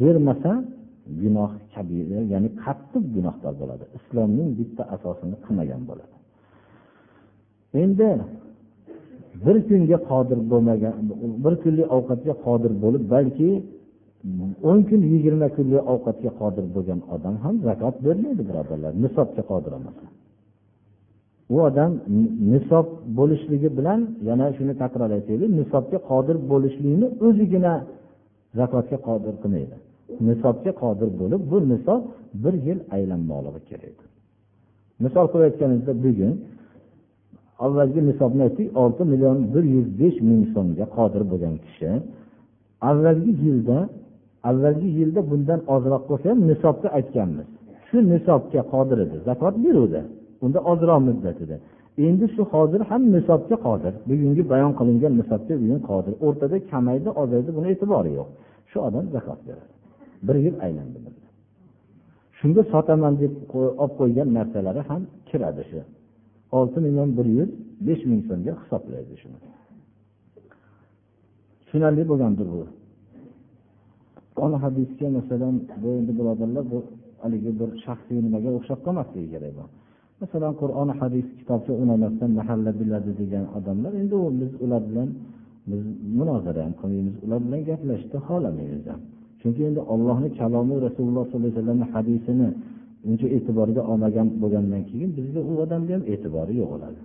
Bermasa 0.00 0.52
gunoh 1.20 1.50
kabira 1.74 2.20
ya'ni 2.32 2.48
qattiq 2.62 3.04
gunohdor 3.16 3.54
bo'ladi. 3.60 3.84
Islomning 3.98 4.48
bitta 4.58 4.82
asosini 4.94 5.36
qilmagan 5.44 5.82
bo'ladi. 5.90 6.14
Endi 7.82 8.08
bir 9.44 9.56
kunga 9.68 9.98
qodir 10.10 10.38
bo'lmagan 10.50 10.94
bir 11.44 11.54
kunlik 11.62 11.86
ovqatga 11.96 12.34
qodir 12.46 12.72
bo'lib 12.82 13.02
balki 13.14 13.50
o'n 14.70 14.78
kun 14.88 15.00
yigirma 15.12 15.48
kunlik 15.56 15.82
ovqatga 15.92 16.30
qodir 16.40 16.64
bo'lgan 16.74 17.00
odam 17.14 17.34
ham 17.44 17.54
zakot 17.68 17.94
bermaydi 18.06 18.42
birodarlar. 18.48 18.92
Nisobga 19.04 19.42
qodir 19.50 19.72
emas. 19.78 19.96
U 21.54 21.56
odam 21.68 21.90
nisob 22.52 22.86
bo'lishligi 23.18 23.68
bilan 23.78 24.00
yana 24.28 24.46
shuni 24.56 24.74
takror 24.82 25.10
aytaylik 25.18 25.50
nisobga 25.60 25.98
qodir 26.10 26.36
bo'lishlikni 26.50 27.06
o'zigina 27.26 27.74
zakotga 28.58 28.98
qodir 29.08 29.34
qilmaydi. 29.42 29.76
Nisobga 30.28 30.72
qodir 30.82 31.08
bo'lib 31.20 31.42
bu 31.50 31.58
nisob 31.72 32.02
bir 32.42 32.54
yil 32.66 32.78
aylanmoqligi 32.96 33.60
kerak. 33.70 33.96
Misol 35.04 35.26
qilib 35.32 35.46
aytganimizda 35.48 35.92
bugun 36.04 36.34
avvalgi 37.64 38.00
nisobni 38.10 38.42
aytdik 38.46 38.68
olti 38.82 39.02
million 39.12 39.38
bir 39.54 39.64
yuz 39.74 39.88
besh 40.00 40.18
ming 40.28 40.42
so'mga 40.54 40.86
qodir 40.96 41.22
bo'lgan 41.30 41.54
kishi 41.64 41.90
avvalgi 42.90 43.32
yilda 43.44 43.78
avvalgi 44.50 44.88
yilda 44.98 45.20
bundan 45.30 45.60
ozroq 45.74 46.02
bo'lsa 46.10 46.26
ham 46.32 46.40
nisobda 46.50 46.88
aytganmiz. 46.98 47.48
Shu 47.86 47.96
nisobga 48.12 48.62
qodir 48.72 48.98
edi 49.04 49.16
zakot 49.28 49.54
beruvdi. 49.64 50.00
Unda 50.44 50.58
ozroq 50.70 51.00
muddatida 51.08 51.56
endi 52.06 52.26
shu 52.34 52.42
hozir 52.52 52.80
ham 52.90 53.02
nisobga 53.16 53.56
qodir. 53.66 53.92
Bugungi 54.08 54.42
bayon 54.52 54.72
qilingan 54.78 55.12
nisobga 55.20 55.54
bugun 55.62 55.80
qodir. 55.90 56.12
O'rtada 56.26 56.56
kamaydi 56.70 57.10
ozaydi 57.22 57.50
buni 57.56 57.66
e'tibori 57.74 58.10
yo'q. 58.18 58.28
Shu 58.76 58.80
odam 58.88 59.06
zakot 59.14 59.40
beradi. 59.48 59.72
Bir 60.26 60.36
yil 60.44 60.56
aylandi 60.64 60.98
shunga 62.38 62.62
sotaman 62.72 63.14
deb 63.22 63.32
olib 63.60 63.92
qo'ygan 64.00 64.28
narsalari 64.38 64.82
ham 64.88 65.02
kiradi 65.28 65.62
shu. 65.70 65.80
Olti 66.58 66.78
million 66.86 67.10
bir 67.18 67.26
yuz 67.38 67.50
besh 67.86 68.02
ming 68.10 68.22
so'mga 68.28 68.52
hisoblaydi 68.62 69.14
shuni. 69.22 69.38
Tushunarli 71.60 72.02
bo'lgandir 72.10 72.48
bu. 72.54 72.62
Ona 74.44 74.58
hadisga 74.64 75.06
masalan 75.18 75.54
bu 75.82 75.88
endi 75.98 76.12
birodarlar 76.18 76.64
bu 76.72 76.78
haligi 77.22 77.52
bir 77.60 77.70
shaxsiy 77.84 78.18
nimaga 78.26 78.50
o'xshab 78.58 78.80
qolmasligi 78.86 79.28
kerak 79.34 79.52
bu. 79.58 79.64
Masalan 80.22 80.52
qur'on 80.60 80.88
hadis 81.00 81.26
kitobcha 81.38 81.72
unamasdan 81.82 82.30
mahalla 82.38 82.70
biladi 82.80 83.10
degan 83.20 83.44
odamlar 83.58 83.92
endi 84.02 84.16
biz 84.40 84.52
ular 84.64 84.82
bilan 84.90 85.08
biz 85.70 85.80
munozara 86.18 86.60
ham 86.66 86.74
qilmaymiz 86.80 87.14
ular 87.24 87.38
bilan 87.46 87.60
gaplashishni 87.68 88.18
xohlamaymiz. 88.28 88.84
Ham 88.92 89.00
chunki 89.40 89.60
endi 89.68 89.80
ollohni 89.94 90.28
kalomi 90.38 90.74
rasululloh 90.86 91.24
sollallohu 91.30 91.50
alayhi 91.50 91.56
vasallamni 91.58 91.86
hadisini 91.94 92.48
uncha 93.08 93.26
e'tiborga 93.36 93.82
olmagan 93.90 94.26
bo'lgandan 94.42 94.82
keyin 94.90 95.10
bizga 95.18 95.40
u 95.50 95.52
odamni 95.64 95.92
ham 95.96 96.02
e'tibori 96.12 96.54
yo'qoladi 96.62 97.00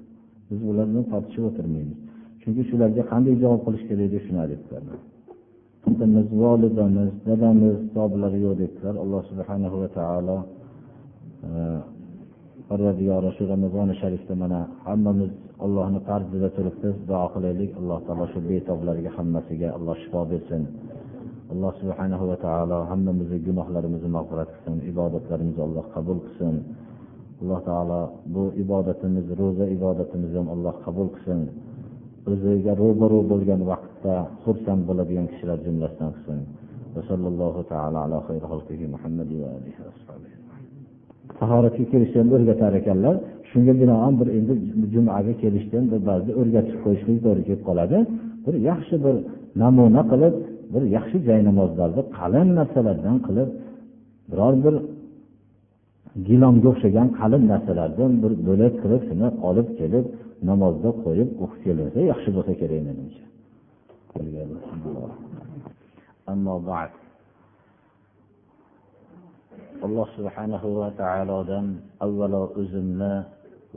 biz 0.49 0.59
ular 0.69 0.85
bilan 0.91 1.05
tortishib 1.11 1.43
o'tirmaymiz. 1.49 1.97
Chunki 2.41 2.61
shularga 2.69 3.03
qanday 3.11 3.35
javob 3.43 3.61
qilish 3.65 3.83
kerak 3.89 4.07
deb 4.13 4.21
shuni 4.25 4.39
aytibdilarmiz 4.45 5.01
volidamiz 6.43 7.11
dadamiz 7.27 7.75
hisoblari 7.83 8.39
yo'q 8.45 8.55
debdilar. 8.61 8.95
Alloh 9.03 9.21
subhanahu 9.31 9.75
va 9.81 9.89
taolo 9.97 10.37
e, 11.47 11.49
parvardigori 12.69 13.29
shu 13.37 13.43
ramazoni 13.53 13.93
sharifda 14.01 14.33
mana 14.43 14.59
hammamiz 14.85 15.31
allohni 15.65 15.99
farzida 16.07 16.49
turibmiz 16.57 16.95
duo 17.09 17.25
qilaylik. 17.33 17.71
Alloh 17.79 17.99
taolo 18.07 18.25
shu 18.33 18.39
betoblarga 18.49 19.11
hammasiga 19.17 19.67
alloh 19.77 19.95
shifo 20.03 20.21
bersin. 20.31 20.63
Alloh 21.53 21.73
subhanahu 21.81 22.25
va 22.31 22.37
taolo 22.45 22.77
hammamizni 22.91 23.39
gunohlarimizni 23.47 24.09
mag'firat 24.17 24.49
qilsin. 24.53 24.75
Ibodatlarimizni 24.91 25.61
alloh 25.67 25.85
qabul 25.95 26.17
qilsin. 26.25 26.55
Alloh 27.41 27.59
taolo 27.69 28.01
bu 28.33 28.43
ibodatimiz 28.63 29.25
ro'za 29.39 29.65
ibodatimizni 29.77 30.37
ham 30.41 30.47
alloh 30.55 30.75
qabul 30.85 31.07
qilsin. 31.15 31.39
O'ziga 32.31 32.73
ro'baru 32.81 33.19
bo'lgan 33.31 33.61
vaqtda 33.71 34.15
xursand 34.43 34.81
bo'ladigan 34.89 35.25
kishilar 35.31 35.57
jumlasidan 35.65 36.11
qilsin. 36.15 36.39
Tahoratga 41.39 41.83
kirishni 41.91 42.31
o'rgatar 42.37 42.73
ekanlar 42.81 43.15
shunga 43.51 43.73
binoan 43.81 44.13
bir 44.19 44.27
endi 44.37 44.53
jumaga 44.93 45.33
kelishda 45.43 45.77
bir 45.91 45.99
ba'zida 46.09 46.31
o'rgatib 46.41 46.77
qo'yishlik 46.85 47.17
to'g'ri 47.25 47.41
kelib 47.47 47.63
qoladi. 47.69 47.97
Bir 48.45 48.55
yaxshi 48.69 48.95
bir 49.05 49.15
namuna 49.61 50.01
qilib 50.11 50.35
bir 50.73 50.83
yaxshi 50.97 51.17
jaynamozlarni 51.29 52.01
qalin 52.17 52.47
narsalardan 52.59 53.17
qilib 53.27 53.49
biror 54.31 54.53
bir 54.65 54.75
gilomga 56.27 56.67
o'xshagan 56.73 57.07
qalin 57.19 57.43
narsalardan 57.51 58.11
bir 58.23 58.31
bo'lak 58.47 58.73
qilib 58.81 59.01
shuni 59.09 59.27
olib 59.49 59.67
kelib 59.79 60.05
namozda 60.49 60.89
qo'yib 61.03 61.29
o'qib 61.43 61.59
kelinsa 61.65 61.99
yaxshi 62.11 62.29
bo'lsa 62.35 62.53
kerak 62.61 62.81
menimcha 62.87 63.25
ammo 66.31 66.55
alloh 69.85 70.07
subhanahu 70.17 70.67
va 70.79 70.89
taolodan 71.01 71.65
avvalo 72.05 72.43
o'zimni 72.61 73.13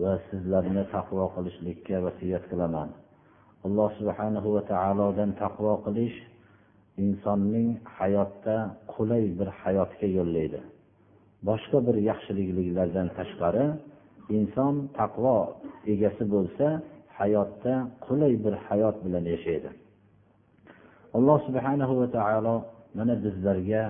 va 0.03 0.13
sizlarni 0.29 0.83
taqvo 0.95 1.25
qilishlikka 1.35 1.97
vasiyat 2.07 2.45
qilaman. 2.51 2.89
Alloh 3.67 3.91
subhanahu 4.01 4.49
va 4.57 4.63
taolodan 4.73 5.31
taqvo 5.43 5.73
qilish 5.87 6.17
insonning 7.05 7.71
hayotda 7.99 8.57
qulay 8.95 9.25
bir 9.39 9.49
hayotga 9.61 10.07
yo'llaydi. 10.19 10.61
Boshqa 11.49 11.79
bir 11.87 11.97
yaxshiliklardan 12.11 13.09
tashqari 13.19 13.67
inson 14.39 14.75
taqvo 14.99 15.37
egasi 15.93 16.25
bo'lsa 16.35 16.67
hayotda 17.19 17.75
qulay 18.07 18.33
bir 18.45 18.55
hayot 18.67 18.97
bilan 19.05 19.25
yashaydi. 19.35 19.71
Alloh 21.17 21.39
subhanahu 21.49 21.95
va 22.01 22.09
taolo 22.19 22.57
mana 22.97 23.15
bizlarga 23.25 23.83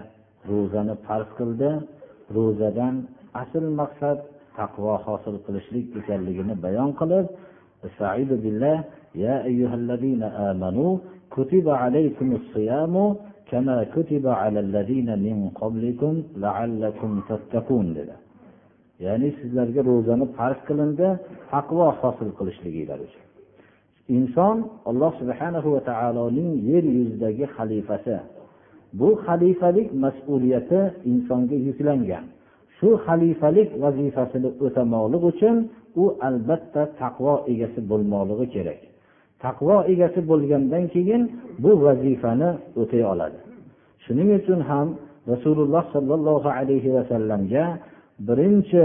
ro'zani 0.50 0.94
farz 1.06 1.28
qildi. 1.38 1.70
Ro'zadan 2.36 2.94
asl 3.42 3.64
maqsad 3.80 4.18
taqvo 4.57 4.91
hosil 5.05 5.35
qilishlik 5.45 5.85
ekanligini 5.99 6.53
bayon 6.63 6.91
qilib 6.99 7.25
يا 9.15 9.45
أيها 9.45 9.75
الذين 9.75 10.23
آمنوا 10.23 10.97
كتب 11.31 11.69
عليكم 11.69 12.35
الصيام 12.35 13.15
كما 13.51 13.83
كتب 13.95 14.27
على 14.27 14.59
الذين 14.59 15.19
من 15.19 15.49
قبلكم 15.61 16.23
لعلكم 16.35 17.21
تتقون 17.29 17.87
dedi 17.97 18.15
ya'ni 19.05 19.29
sizlarga 19.39 19.81
ro'zani 19.89 20.25
farz 20.37 20.59
qilindi 20.67 21.07
taqvo 21.51 21.87
hosil 22.01 22.29
qilishliginglar 22.39 22.99
uchun 23.07 23.23
inson 24.17 24.57
alloh 24.89 25.11
subhanahu 25.21 25.67
va 25.75 25.81
taoloning 25.89 26.51
yer 26.69 26.83
yuzidagi 26.97 27.45
xalifasi 27.55 28.17
bu 28.99 29.09
xalifalik 29.25 29.87
mas'uliyati 30.05 30.79
insonga 31.11 31.57
yuklangan 31.67 32.25
Shu 32.84 32.92
xalifalik 33.06 33.68
vazifasini 33.82 34.48
o'tamoqlik 34.64 35.22
uchun 35.32 35.56
u 36.02 36.04
albatta 36.28 36.82
taqvo 37.00 37.34
egasi 37.52 37.80
bo'lmoqligi 37.90 38.46
kerak. 38.54 38.80
Taqvo 39.44 39.76
egasi 39.92 40.20
bo'lgandan 40.30 40.84
keyin 40.94 41.22
bu 41.62 41.70
vazifani 41.84 42.50
o'tay 42.80 43.02
oladi. 43.12 43.38
Shuning 44.04 44.28
uchun 44.38 44.60
ham 44.70 44.86
rasululloh 45.32 45.84
sollallohu 45.94 46.48
alayhi 46.58 46.90
vasallamga 46.96 47.64
birinchi 48.26 48.84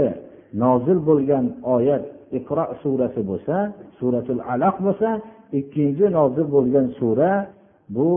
nozil 0.62 0.98
bo'lgan 1.08 1.44
oyat 1.76 2.04
iqro 2.38 2.64
surasi 2.82 3.20
bo'lsa 3.30 3.56
suratul 3.98 4.42
alaq 4.52 4.76
bo'lsa 4.86 5.10
ikkinchi 5.58 6.06
nozil 6.18 6.46
bo'lgan 6.54 6.86
sura 6.98 7.32
bu 7.96 8.08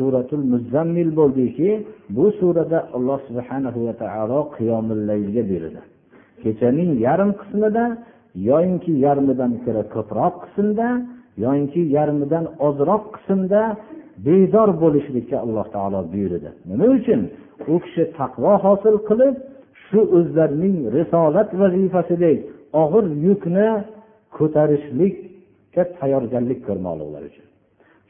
suratul 0.00 0.42
muzzammil 0.52 1.10
bo'ldiki 1.20 1.70
bu 2.16 2.26
surada 2.38 2.78
alloh 2.96 3.18
subhanahu 3.28 3.80
va 3.86 3.94
taolo 4.02 4.40
qiyomillayga 4.56 5.42
buyurdi 5.50 5.80
kechaning 6.42 6.90
yarim 7.06 7.30
qismida 7.40 7.84
yoyinki 8.48 8.92
yarmidan 9.06 9.52
ko'ra 9.64 9.82
ko'proq 9.94 10.34
qismda 10.44 10.88
yoyinki 11.44 11.80
yarmidan 11.96 12.44
ozroq 12.68 13.04
qismda 13.16 13.62
bedor 14.26 14.68
bo'lishlikka 14.82 15.36
alloh 15.44 15.66
taolo 15.74 16.00
buyurdi 16.12 16.50
nima 16.70 16.86
uchun? 16.96 17.20
U 17.72 17.76
kishi 17.84 18.02
taqvo 18.18 18.52
hosil 18.64 18.96
qilib 19.08 19.34
shu 19.86 20.00
o'zlarining 20.18 20.76
risolat 20.96 21.50
vazifasidek 21.60 22.38
og'ir 22.82 23.04
yukni 23.26 23.68
ko'tarishlikka 24.36 25.82
tayyorgarlik 25.98 26.60
ko'rmoqliklari 26.68 27.26
uchun. 27.32 27.49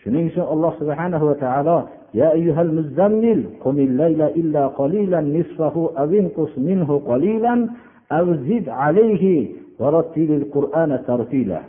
shuning 0.03 0.24
uchun 0.30 0.44
alloh 0.55 0.72
subhana 0.80 1.16
va 1.18 1.34
taolo 1.44 1.78
ya 2.20 2.28
ayyuhal 2.36 2.72
muzzammil 2.78 3.42
qumil 3.64 3.92
layla 4.03 4.26
illa 4.40 4.62
qalilan 4.80 5.26
nisfahu 5.36 5.92
aw 6.03 6.09
inqus 6.20 6.53
minhu 6.68 6.94
qalilan 7.11 7.61
aw 8.18 8.26
zid 8.48 8.66
alayhi 8.68 9.36
va 9.80 9.88
rattilil 9.96 10.46
qur'ana 10.55 10.96
tartila. 11.09 11.61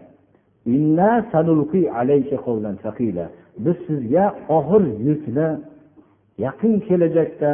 Inna 0.75 1.11
sanulqi 1.31 1.81
alayka 1.99 2.37
qawlan 2.45 2.75
thaqila. 2.85 3.25
Biz 3.63 3.77
sizga 3.87 4.25
og'ir 4.57 4.83
yukni 5.07 5.47
yaqin 6.45 6.73
kelajakda 6.87 7.51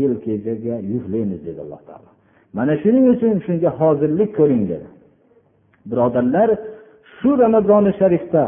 yelkangizga 0.00 0.76
yuklaymiz 0.92 1.40
dedi 1.46 1.60
alloh 1.64 1.80
taolo. 1.88 2.10
Mana 2.56 2.74
shuning 2.82 3.06
uchun 3.14 3.34
shunga 3.46 3.70
hozirlik 3.80 4.30
ko'ring 4.38 4.62
dedi. 4.72 4.88
Birodarlar 5.90 6.48
shu 7.16 7.30
ramazoni 7.42 7.92
sharifda 8.00 8.44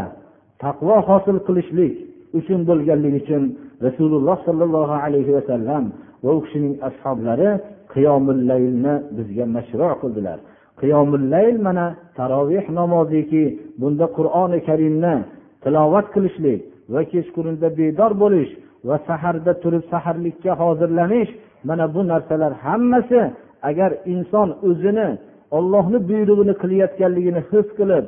taqvo 0.64 0.96
hosil 1.08 1.38
qilishlik 1.46 1.94
uchun 2.38 2.60
bo'lganligi 2.68 3.18
uchun 3.22 3.42
rasululloh 3.86 4.36
sollallohu 4.46 4.94
alayhi 5.04 5.32
vasallam 5.38 5.84
va 6.24 6.30
u 6.36 6.38
kishining 6.44 6.74
ashoblari 6.88 7.50
qiyomillayni 7.92 8.94
bizga 9.16 9.44
mashru 9.56 9.88
qildilar. 10.02 10.38
Qiyomillayl 10.80 11.56
mana 11.66 11.86
taroveh 12.18 12.64
namoziki 12.78 13.44
bunda 13.80 14.06
qur'oni 14.16 14.58
karimni 14.68 15.14
tilovat 15.62 16.06
qilishlik 16.14 16.60
va 16.92 17.00
kechqurunda 17.12 17.68
bedor 17.78 18.12
bo'lish 18.22 18.52
va 18.88 18.96
saharda 19.08 19.52
turib 19.62 19.84
saharlikka 19.92 20.52
hozirlanish 20.62 21.30
mana 21.68 21.84
bu 21.94 22.00
narsalar 22.12 22.52
hammasi 22.64 23.20
agar 23.68 23.90
inson 24.12 24.48
o'zini 24.68 25.08
ollohni 25.56 25.98
buyrug'ini 26.08 26.54
qilayotganligini 26.62 27.40
his 27.50 27.66
qilib 27.78 28.04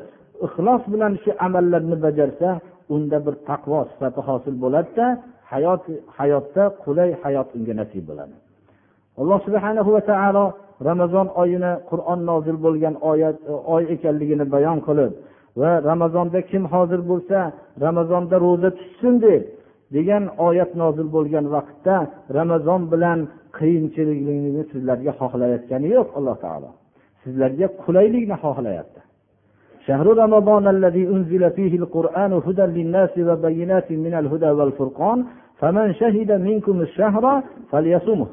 ixlos 0.47 0.83
bilan 0.93 1.13
shu 1.23 1.31
amallarni 1.47 1.97
bajarsa 2.07 2.49
unda 2.95 3.19
bir 3.27 3.35
taqvo 3.49 3.79
sifati 3.91 4.21
hosil 4.29 4.55
bo'ladida 4.65 5.07
hayot 5.53 5.83
hayotda 6.19 6.63
qulay 6.85 7.11
hayot 7.23 7.49
unga 7.57 7.75
nasib 7.81 8.05
bo'ladi. 8.11 8.35
Alloh 9.21 9.39
subhana 9.47 9.81
va 9.97 10.03
taolo 10.11 10.45
ramazon 10.89 11.27
oyini 11.43 11.73
qur'on 11.91 12.21
nozil 12.31 12.57
bo'lgan 12.65 12.95
oyat 13.11 13.37
oy 13.75 13.83
ekanligini 13.95 14.45
bayon 14.55 14.79
qilib 14.87 15.13
va 15.61 15.71
ramazonda 15.91 16.41
kim 16.51 16.65
hozir 16.73 17.01
bo'lsa 17.11 17.39
ramazonda 17.87 18.37
ro'za 18.47 18.71
tutsin 18.79 19.15
deb 19.27 19.43
degan 19.97 20.25
oyat 20.49 20.71
nozil 20.83 21.09
bo'lgan 21.17 21.47
vaqtda 21.55 21.97
ramazon 22.39 22.83
bilan 22.93 23.19
qiyinchilikni 23.59 24.63
sizlarga 24.73 25.13
xohlayotgani 25.21 25.89
yo'q 25.97 26.09
alloh 26.19 26.37
taolo. 26.45 26.71
Sizlarga 27.23 27.67
qulaylikni 27.83 28.37
xohlayapti. 28.45 29.01
شهر 29.87 30.07
رمضان 30.07 30.69
الذي 30.69 31.05
أنزل 31.07 31.51
فيه 31.51 31.79
القرآن 31.79 32.33
هدى 32.33 32.63
للناس 32.63 33.19
وبينات 33.19 33.93
من 33.93 34.15
الهدى 34.15 34.51
والفرقان 34.51 35.25
فمن 35.59 35.95
شهد 35.95 36.31
منكم 36.33 36.81
الشهر 36.81 37.43
فليصمه 37.71 38.27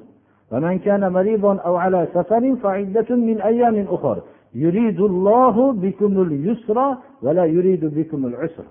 ومن 0.52 0.80
كان 0.80 1.12
مريضا 1.12 1.54
أو 1.56 1.76
على 1.76 2.08
سفر 2.14 2.56
فعدة 2.56 3.16
من 3.16 3.42
أيام 3.42 3.86
أخر. 3.90 4.18
يريد 4.56 5.00
الله 5.02 5.56
بكم 5.72 6.22
اليسر 6.22 6.78
ولا 7.22 7.46
يريد 7.46 7.86
بكم 7.86 8.26
العسر. 8.26 8.68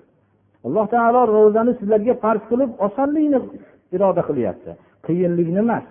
alloh 0.66 0.86
taolo 0.94 1.20
ro'zani 1.36 1.72
sizlarga 1.78 2.14
farz 2.22 2.42
qilib 2.50 2.70
osonlikni 2.86 3.38
iroda 3.96 4.22
qilyapti 4.28 4.70
qiyinlikni 5.06 5.60
emas 5.66 5.84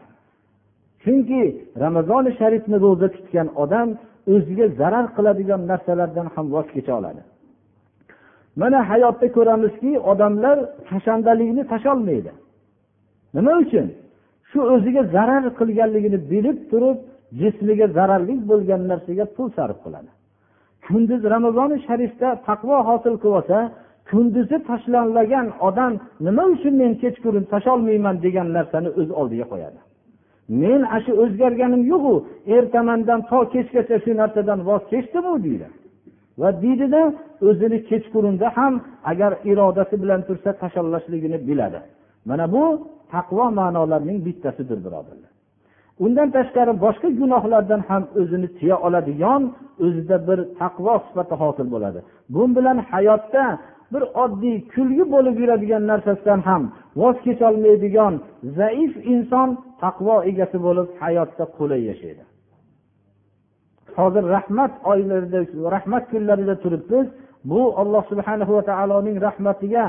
chunki 1.03 1.41
ramazoni 1.83 2.31
sharifni 2.39 2.77
ro'za 2.85 3.07
tutgan 3.15 3.47
odam 3.63 3.87
o'ziga 4.33 4.65
zarar 4.79 5.05
qiladigan 5.15 5.61
narsalardan 5.71 6.27
ham 6.35 6.45
voz 6.55 6.67
kecha 6.75 6.93
oladi. 6.99 7.21
Mana 8.61 8.79
hayotda 8.89 9.27
ko'ramizki 9.37 9.91
odamlar 10.11 10.57
kashandalikni 10.89 11.63
tasholmaydi. 11.71 12.31
Nima 13.35 13.53
uchun? 13.63 13.87
Shu 14.49 14.59
o'ziga 14.73 15.03
zarar 15.15 15.43
qilganligini 15.59 16.19
bilib 16.31 16.57
turib 16.71 16.97
jismiga 17.41 17.87
zararli 17.97 18.35
bo'lgan 18.49 18.81
narsaga 18.91 19.25
pul 19.35 19.47
sarf 19.57 19.77
qiladi. 19.85 20.09
Kunduz 20.87 21.21
ramazoni 21.33 21.77
sharifda 21.87 22.29
taqvo 22.47 22.77
hosil 22.89 23.15
qilib 23.21 23.37
olsa 23.39 23.59
kunduzi 24.09 24.57
tashlanlagan 24.69 25.47
odam 25.67 25.93
nima 26.25 26.43
uchun 26.55 26.73
men 26.81 26.91
kechqurun 27.01 27.45
tasholmayman 27.53 28.15
degan 28.25 28.47
narsani 28.57 28.89
o'z 28.99 29.09
oldiga 29.19 29.45
qo'yadi? 29.51 29.79
Men 30.49 30.81
ana 30.83 30.99
shu 31.05 31.11
o'zgarganim 31.23 31.83
yo'qu. 31.91 32.13
Ertamandan 32.57 33.21
to 33.29 33.39
kechgacha 33.53 33.97
shu 34.03 34.11
narsadan 34.21 34.59
voz 34.69 34.83
kechdimu 34.91 35.33
deydi. 35.45 35.67
Va 36.41 36.49
deydida 36.63 37.01
o'zini 37.49 37.77
kechqurunda 37.89 38.47
ham 38.57 38.73
agar 39.11 39.31
irodasi 39.51 39.95
bilan 40.03 40.21
tursa 40.27 40.49
tashollashligini 40.61 41.37
biladi. 41.47 41.79
Mana 42.29 42.45
bu 42.53 42.63
taqvo 43.13 43.45
ma'nolarining 43.59 44.19
bittasidir 44.27 44.79
birodarlar. 44.85 45.31
Undan 46.05 46.29
tashqari 46.37 46.73
boshqa 46.85 47.09
gunohlardan 47.21 47.81
ham 47.89 48.03
o'zini 48.21 48.47
tiya 48.57 48.75
oladigan 48.87 49.41
o'zida 49.85 50.17
bir 50.27 50.39
taqvo 50.61 50.93
sifati 51.07 51.35
hosil 51.41 51.67
bo'ladi. 51.73 51.99
Bu 52.33 52.43
bilan 52.55 52.77
hayotda 52.91 53.43
bir 53.95 54.03
oddiy 54.23 54.57
kulgi 54.73 55.05
bo'lib 55.13 55.35
yuradigan 55.41 55.83
narsasidan 55.91 56.39
ham 56.49 56.63
voz 57.01 57.17
kecholmaydigan 57.25 58.13
zaif 58.59 58.93
inson 59.13 59.49
taqvo 59.83 60.15
egasi 60.31 60.57
bo'lib 60.67 60.87
hayotda 61.01 61.45
qulay 61.57 61.81
yashaydi. 61.89 62.23
Hozir 63.97 64.23
rahmat 64.35 64.71
oylarida 64.91 65.39
rahmat 65.75 66.03
kunlarida 66.11 66.55
turibmiz 66.63 67.07
bu 67.51 67.61
alloh 67.81 68.03
subhana 68.11 68.45
va 68.55 68.61
taoloning 68.71 69.17
rahmatiga 69.27 69.85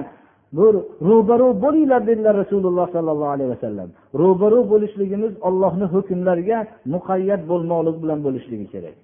bir 0.59 0.75
ro'baru 1.09 1.49
bo'linglar 1.65 2.03
dedilar 2.11 2.35
rasululloh 2.43 2.87
sollallohu 2.97 3.33
alayhi 3.37 3.51
vasallam 3.55 3.89
ro'baru 4.23 4.61
bo'lishligimiz 4.73 5.33
ollohni 5.49 5.87
hukmlariga 5.95 6.59
muqayyat 6.95 7.41
bo'lmoqlik 7.51 7.97
bilan 8.03 8.19
bo'lishligi 8.27 8.67
kerak. 8.75 8.97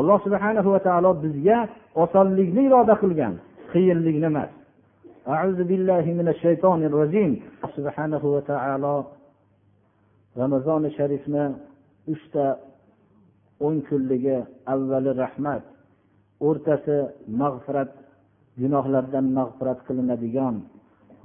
Alloh 0.00 0.18
subhana 0.26 0.60
va 0.74 0.80
taolo 0.86 1.10
bizga 1.24 1.58
osonlikni 2.02 2.62
iroda 2.68 2.94
qilgan 3.02 3.34
qiyinlikni 3.73 4.27
emas 4.33 4.51
أعوذ 5.35 5.59
بالله 5.69 6.05
من 6.19 6.27
الشيطان 6.33 6.79
الرجيم 6.89 7.31
سبحانه 7.77 8.23
وتعالى 8.35 8.95
ramazoni 10.37 10.89
sharifni 10.97 11.43
uchta 12.13 12.45
o'n 13.65 13.75
kunligi 13.87 14.37
avvali 14.73 15.11
rahmat 15.23 15.63
o'rtasi 16.47 16.97
mag'firat 17.41 17.91
gunohlardan 18.61 19.25
mag'firat 19.39 19.79
qilinadigan 19.87 20.55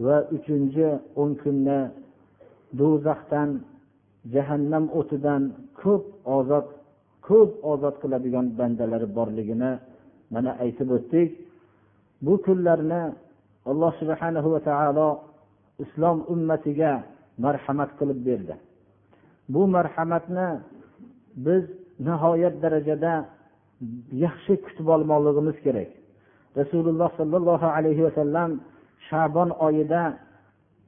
va 0.05 0.17
uchinchi 0.37 0.87
o'n 1.21 1.31
kunni 1.43 1.79
do'zaxdan 2.81 3.51
jahannam 4.35 4.85
o'tidan 4.99 5.43
ko'p 5.81 6.05
ozod 6.39 6.67
ko'p 7.29 7.51
ozod 7.73 7.95
qiladigan 8.03 8.47
bandalari 8.59 9.09
borligini 9.19 9.73
mana 10.35 10.51
aytib 10.65 10.89
o'tdik 10.97 11.29
Bu 12.22 12.42
kunlarni 12.46 13.04
alloh 13.66 13.92
subhanahu 14.02 14.52
va 14.54 14.60
taolo 14.70 15.10
islom 15.84 16.18
ummatiga 16.34 17.04
marhamat 17.38 17.90
qilib 18.00 18.20
berdi. 18.28 18.56
Bu 19.54 19.62
marhamatni 19.76 20.48
biz 21.46 21.64
nihoyat 22.08 22.56
darajada 22.64 23.14
yaxshi 24.24 24.54
kutib 24.66 24.88
olmoqligimiz 24.96 25.58
kerak. 25.66 25.90
Rasululloh 26.60 27.10
sollallohu 27.20 27.68
alayhi 27.78 28.04
vasallam 28.08 28.52
shabon 29.10 29.50
oyida 29.68 30.04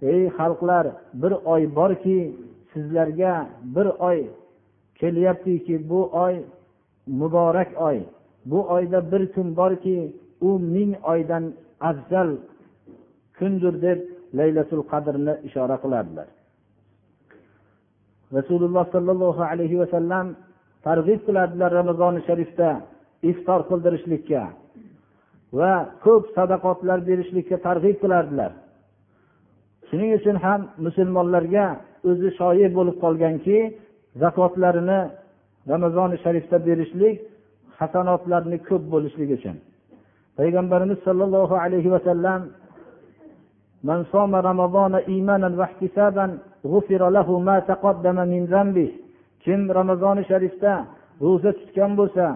ey 0.01 0.21
xalqlar 0.37 0.85
bir 1.21 1.33
oy 1.53 1.63
borki 1.79 2.19
sizlarga 2.71 3.33
bir 3.75 3.87
oy 4.09 4.19
kelyaptiki 4.99 5.75
bu 5.89 6.01
oy 6.25 6.35
muborak 7.19 7.71
oy. 7.87 7.99
Bu 8.45 8.59
oyda 8.75 9.11
bir 9.11 9.23
kun 9.33 9.47
borki 9.59 9.97
u 10.47 10.49
ming 10.75 10.93
oydan 11.13 11.43
afzal 11.89 12.29
kundir 13.37 13.75
deb 13.85 13.99
laylatul 14.39 14.83
qadrni 14.91 15.33
ishora 15.47 15.77
qilardilar. 15.83 16.27
Rasululloh 18.37 18.85
sollallohu 18.95 19.41
alayhi 19.51 19.77
vasallam 19.81 20.25
targ'ib 20.87 21.19
qiladilar 21.27 21.71
ramazoni 21.79 22.21
sharifda 22.27 22.69
iftor 23.31 23.59
qildirishlikka 23.69 24.43
va 25.59 25.73
ko'p 26.05 26.23
sadaqotlar 26.37 26.99
berishlikka 27.09 27.57
targ'ib 27.67 27.97
qilardilar. 28.03 28.51
Shuning 29.89 30.11
uchun 30.19 30.35
ham 30.45 30.61
musulmonlarga 30.85 31.65
o'zi 32.09 32.29
shoir 32.39 32.69
bo'lib 32.77 32.97
qolganki 33.03 33.57
zakotlarini 34.23 34.99
ramazoni 35.71 36.17
sharifda 36.23 36.57
berishlik 36.67 37.15
hasanotlarni 37.79 38.57
ko'p 38.69 38.83
bo'lishligi 38.93 39.33
uchun. 39.39 39.57
payg'ambarimiz 40.38 40.98
sollallohu 41.06 41.54
alayhi 41.64 41.92
vasallam 41.96 42.42
من 43.90 44.00
صام 44.12 44.32
رمضان 44.50 44.94
إيمانا 45.12 45.48
واحتسابا 45.58 46.26
غفر 46.72 47.02
له 47.16 47.28
ما 47.48 47.56
تقدم 47.70 48.18
من 48.32 48.42
ذنبه 48.54 48.90
kim 49.46 49.60
ramazoni 49.78 50.22
sharifda 50.30 50.72
ro'za 51.24 51.50
tutgan 51.58 51.92
bo'lsa 52.00 52.26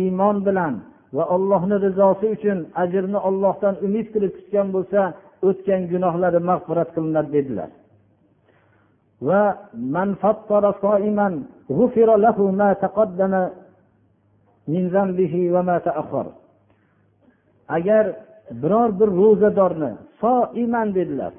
iymon 0.00 0.36
bilan 0.46 0.74
va 1.16 1.24
allohni 1.36 1.76
rizosi 1.86 2.26
uchun 2.36 2.58
ajrni 2.82 3.18
ollohdan 3.28 3.74
umid 3.86 4.06
qilib 4.14 4.32
tutgan 4.38 4.68
bo'lsa 4.76 5.00
o'tgan 5.48 5.82
gunohlari 5.92 6.40
mag'firat 6.50 6.88
qilinadi 6.94 7.30
dedilar 7.36 7.70
va 9.28 9.42
man 9.94 10.10
fattara 10.22 10.70
soiman 10.84 11.34
غفر 11.78 12.08
له 12.26 12.38
ما 12.60 12.70
تقدم 12.84 13.34
من 14.72 14.82
ذنبه 14.94 15.34
وما 15.54 15.76
تأخر 15.88 16.26
agar 17.75 18.05
biror 18.61 18.89
bir 18.99 19.09
ro'zadorni 19.21 19.91
soiman 20.21 20.87
dedilar 20.97 21.33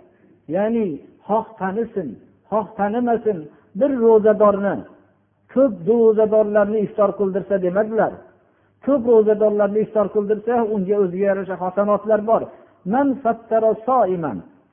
ya'ni 0.54 0.86
xoh 1.28 1.46
tanisin 1.60 2.08
xoh 2.50 2.66
tanimasin 2.78 3.38
bir 3.80 3.90
ro'zadorni 4.04 4.74
ko'p 5.54 5.72
ro'zadorlarni 5.88 6.78
iftor 6.86 7.10
qildirsa 7.18 7.54
demadilar. 7.66 8.12
Ko'p 8.86 9.02
ro'zadorlarni 9.12 9.78
iftor 9.86 10.06
qildirsa 10.14 10.54
unga 10.74 10.96
o'ziga 11.04 11.26
yarasha 11.30 11.56
hasanotlar 11.64 12.20
bor. 12.30 12.42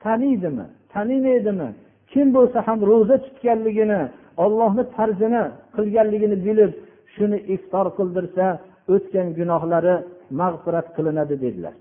Taniydimi 0.04 0.66
tanimaydimi 0.94 1.68
kim 2.12 2.26
bo'lsa 2.36 2.58
ham 2.66 2.78
ro'za 2.90 3.16
tutganligini 3.24 4.00
ollohni 4.44 4.84
farzini 4.96 5.42
qilganligini 5.76 6.36
bilib 6.46 6.72
shuni 7.14 7.38
iftor 7.54 7.86
qildirsa 7.98 8.46
o'tgan 8.94 9.28
gunohlari 9.38 9.96
mag'firat 10.30 10.96
qilinadi 10.96 11.40
dedilar. 11.40 11.74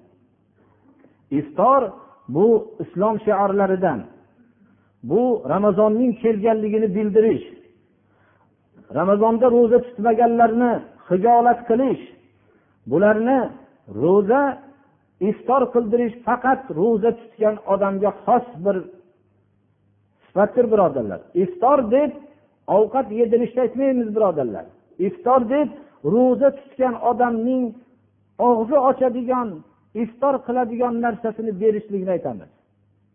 Iftor 1.31 1.81
bu 2.27 2.47
islom 2.79 3.19
shiorlaridan 3.19 3.99
bu 5.03 5.43
ramazonning 5.49 6.19
kelganligini 6.21 6.95
bildirish 6.95 7.45
ramazonda 8.95 9.51
ro'za 9.51 9.79
tutmaganlarni 9.87 10.71
hijolat 11.09 11.59
qilish 11.69 12.03
bularni 12.91 13.39
ro'za 14.01 14.41
iftor 15.29 15.61
qildirish 15.73 16.15
faqat 16.27 16.61
ro'za 16.79 17.11
tutgan 17.19 17.55
odamga 17.73 18.11
xos 18.25 18.45
bir 18.65 18.77
sifatdir 20.25 20.65
birodarlar. 20.73 21.19
Iftor 21.43 21.79
deb 21.91 22.11
ovqat 22.77 23.07
yedirishni 23.19 23.59
aytmaymiz 23.65 24.15
birodarlar. 24.15 24.65
Iftor 25.07 25.41
deb 25.49 25.69
ro'za 26.13 26.49
tutgan 26.59 26.95
odamning 27.09 27.63
og'zi 28.47 28.77
ochadigan 28.89 29.49
iftor 30.03 30.35
qiladigan 30.45 30.93
narsasini 31.05 31.51
berishlikni 31.61 32.11
aytamiz. 32.17 32.49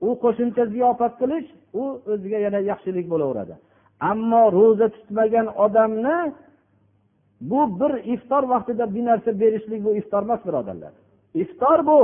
U 0.07 0.09
qo'shimcha 0.23 0.65
ziyofat 0.75 1.13
qilish 1.21 1.49
u 1.81 1.85
o'ziga 2.13 2.39
yana 2.47 2.61
yaxshilik 2.71 3.07
bo'laveradi. 3.13 3.55
Ammo 4.11 4.43
ro'za 4.59 4.89
tutmagan 4.97 5.47
odamni 5.65 6.19
bu 7.51 7.61
bir 7.81 7.93
iftor 8.15 8.43
vaqtida 8.53 8.85
bir 8.95 9.05
narsa 9.11 9.31
berishlik 9.43 9.81
bu 9.87 9.91
iftor 10.01 10.23
emas 10.27 10.41
birodarlar. 10.47 10.93
Iftor 11.43 11.79
bu 11.89 11.99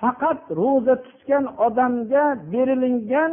faqat 0.00 0.40
ro'za 0.60 0.94
tutgan 1.06 1.44
odamga 1.66 2.24
berilingan 2.52 3.32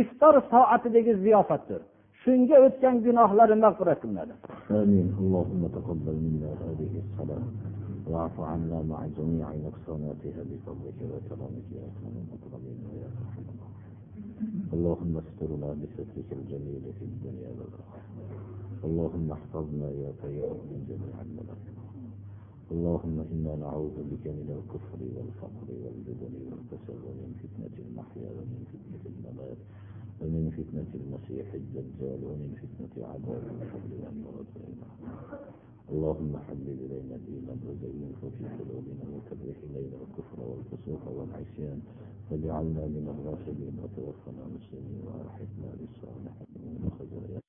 iftor 0.00 0.34
soatidagi 0.52 1.12
ziyofatdir. 1.24 1.80
Shunga 2.22 2.56
o'tgan 2.66 2.96
gunohlari 3.06 3.56
mag'firat 3.64 3.98
qilinadi 4.02 4.32
واعف 8.06 8.40
عنا 8.40 8.82
مع 8.82 9.06
جميع 9.18 9.46
نقصاناتها 9.66 10.42
بفضلك 10.50 10.98
وكرمك 11.12 11.66
يا 11.76 11.82
أكرم 11.90 12.14
المكرمين 12.22 12.78
ويا 12.92 13.08
ارحم 13.20 13.46
اللهم 14.72 15.16
استرنا 15.24 15.68
بسترك 15.80 16.28
الجميل 16.32 16.82
في 16.98 17.04
الدنيا 17.04 17.50
والآخرة. 17.58 18.02
اللهم 18.84 19.32
احفظنا 19.32 19.88
يا 19.90 20.10
طيب 20.22 20.52
من 20.70 20.80
جميع 20.90 21.14
المنافق 21.26 21.76
اللهم 22.74 23.16
إنا 23.32 23.52
نعوذ 23.56 23.96
بك 24.10 24.24
من 24.38 24.48
الكفر 24.58 25.00
والفقر 25.16 25.68
والجبن 25.82 26.34
والكسل 26.50 26.98
ومن 27.06 27.30
فتنة 27.42 27.74
المحيا 27.86 28.28
ومن 28.36 28.60
فتنة 28.72 29.04
الممات 29.12 29.60
ومن 30.20 30.44
فتنة 30.58 30.90
المسيح 31.00 31.46
الدجال 31.54 32.20
ومن 32.28 32.50
فتنة 32.62 33.06
عذاب 33.06 33.42
القبر 33.54 33.90
والموت. 34.02 34.50
اللهم 35.90 36.32
حبب 36.46 36.66
إلينا 36.84 37.16
الإيمان 37.16 37.58
وزينه 37.68 38.20
في 38.38 38.44
قلوبنا 38.58 39.04
وكره 39.16 39.56
إلينا 39.70 39.96
الكفر 40.02 40.38
والفسوق 40.40 41.02
والعصيان 41.16 41.80
واجعلنا 42.30 42.86
من 42.86 43.04
الراشدين 43.14 43.74
وتوفنا 43.82 44.42
مسلمين 44.56 45.00
وألحقنا 45.06 45.70
بالصالحين 45.78 46.48
من 46.82 46.90
خزايا 46.98 47.40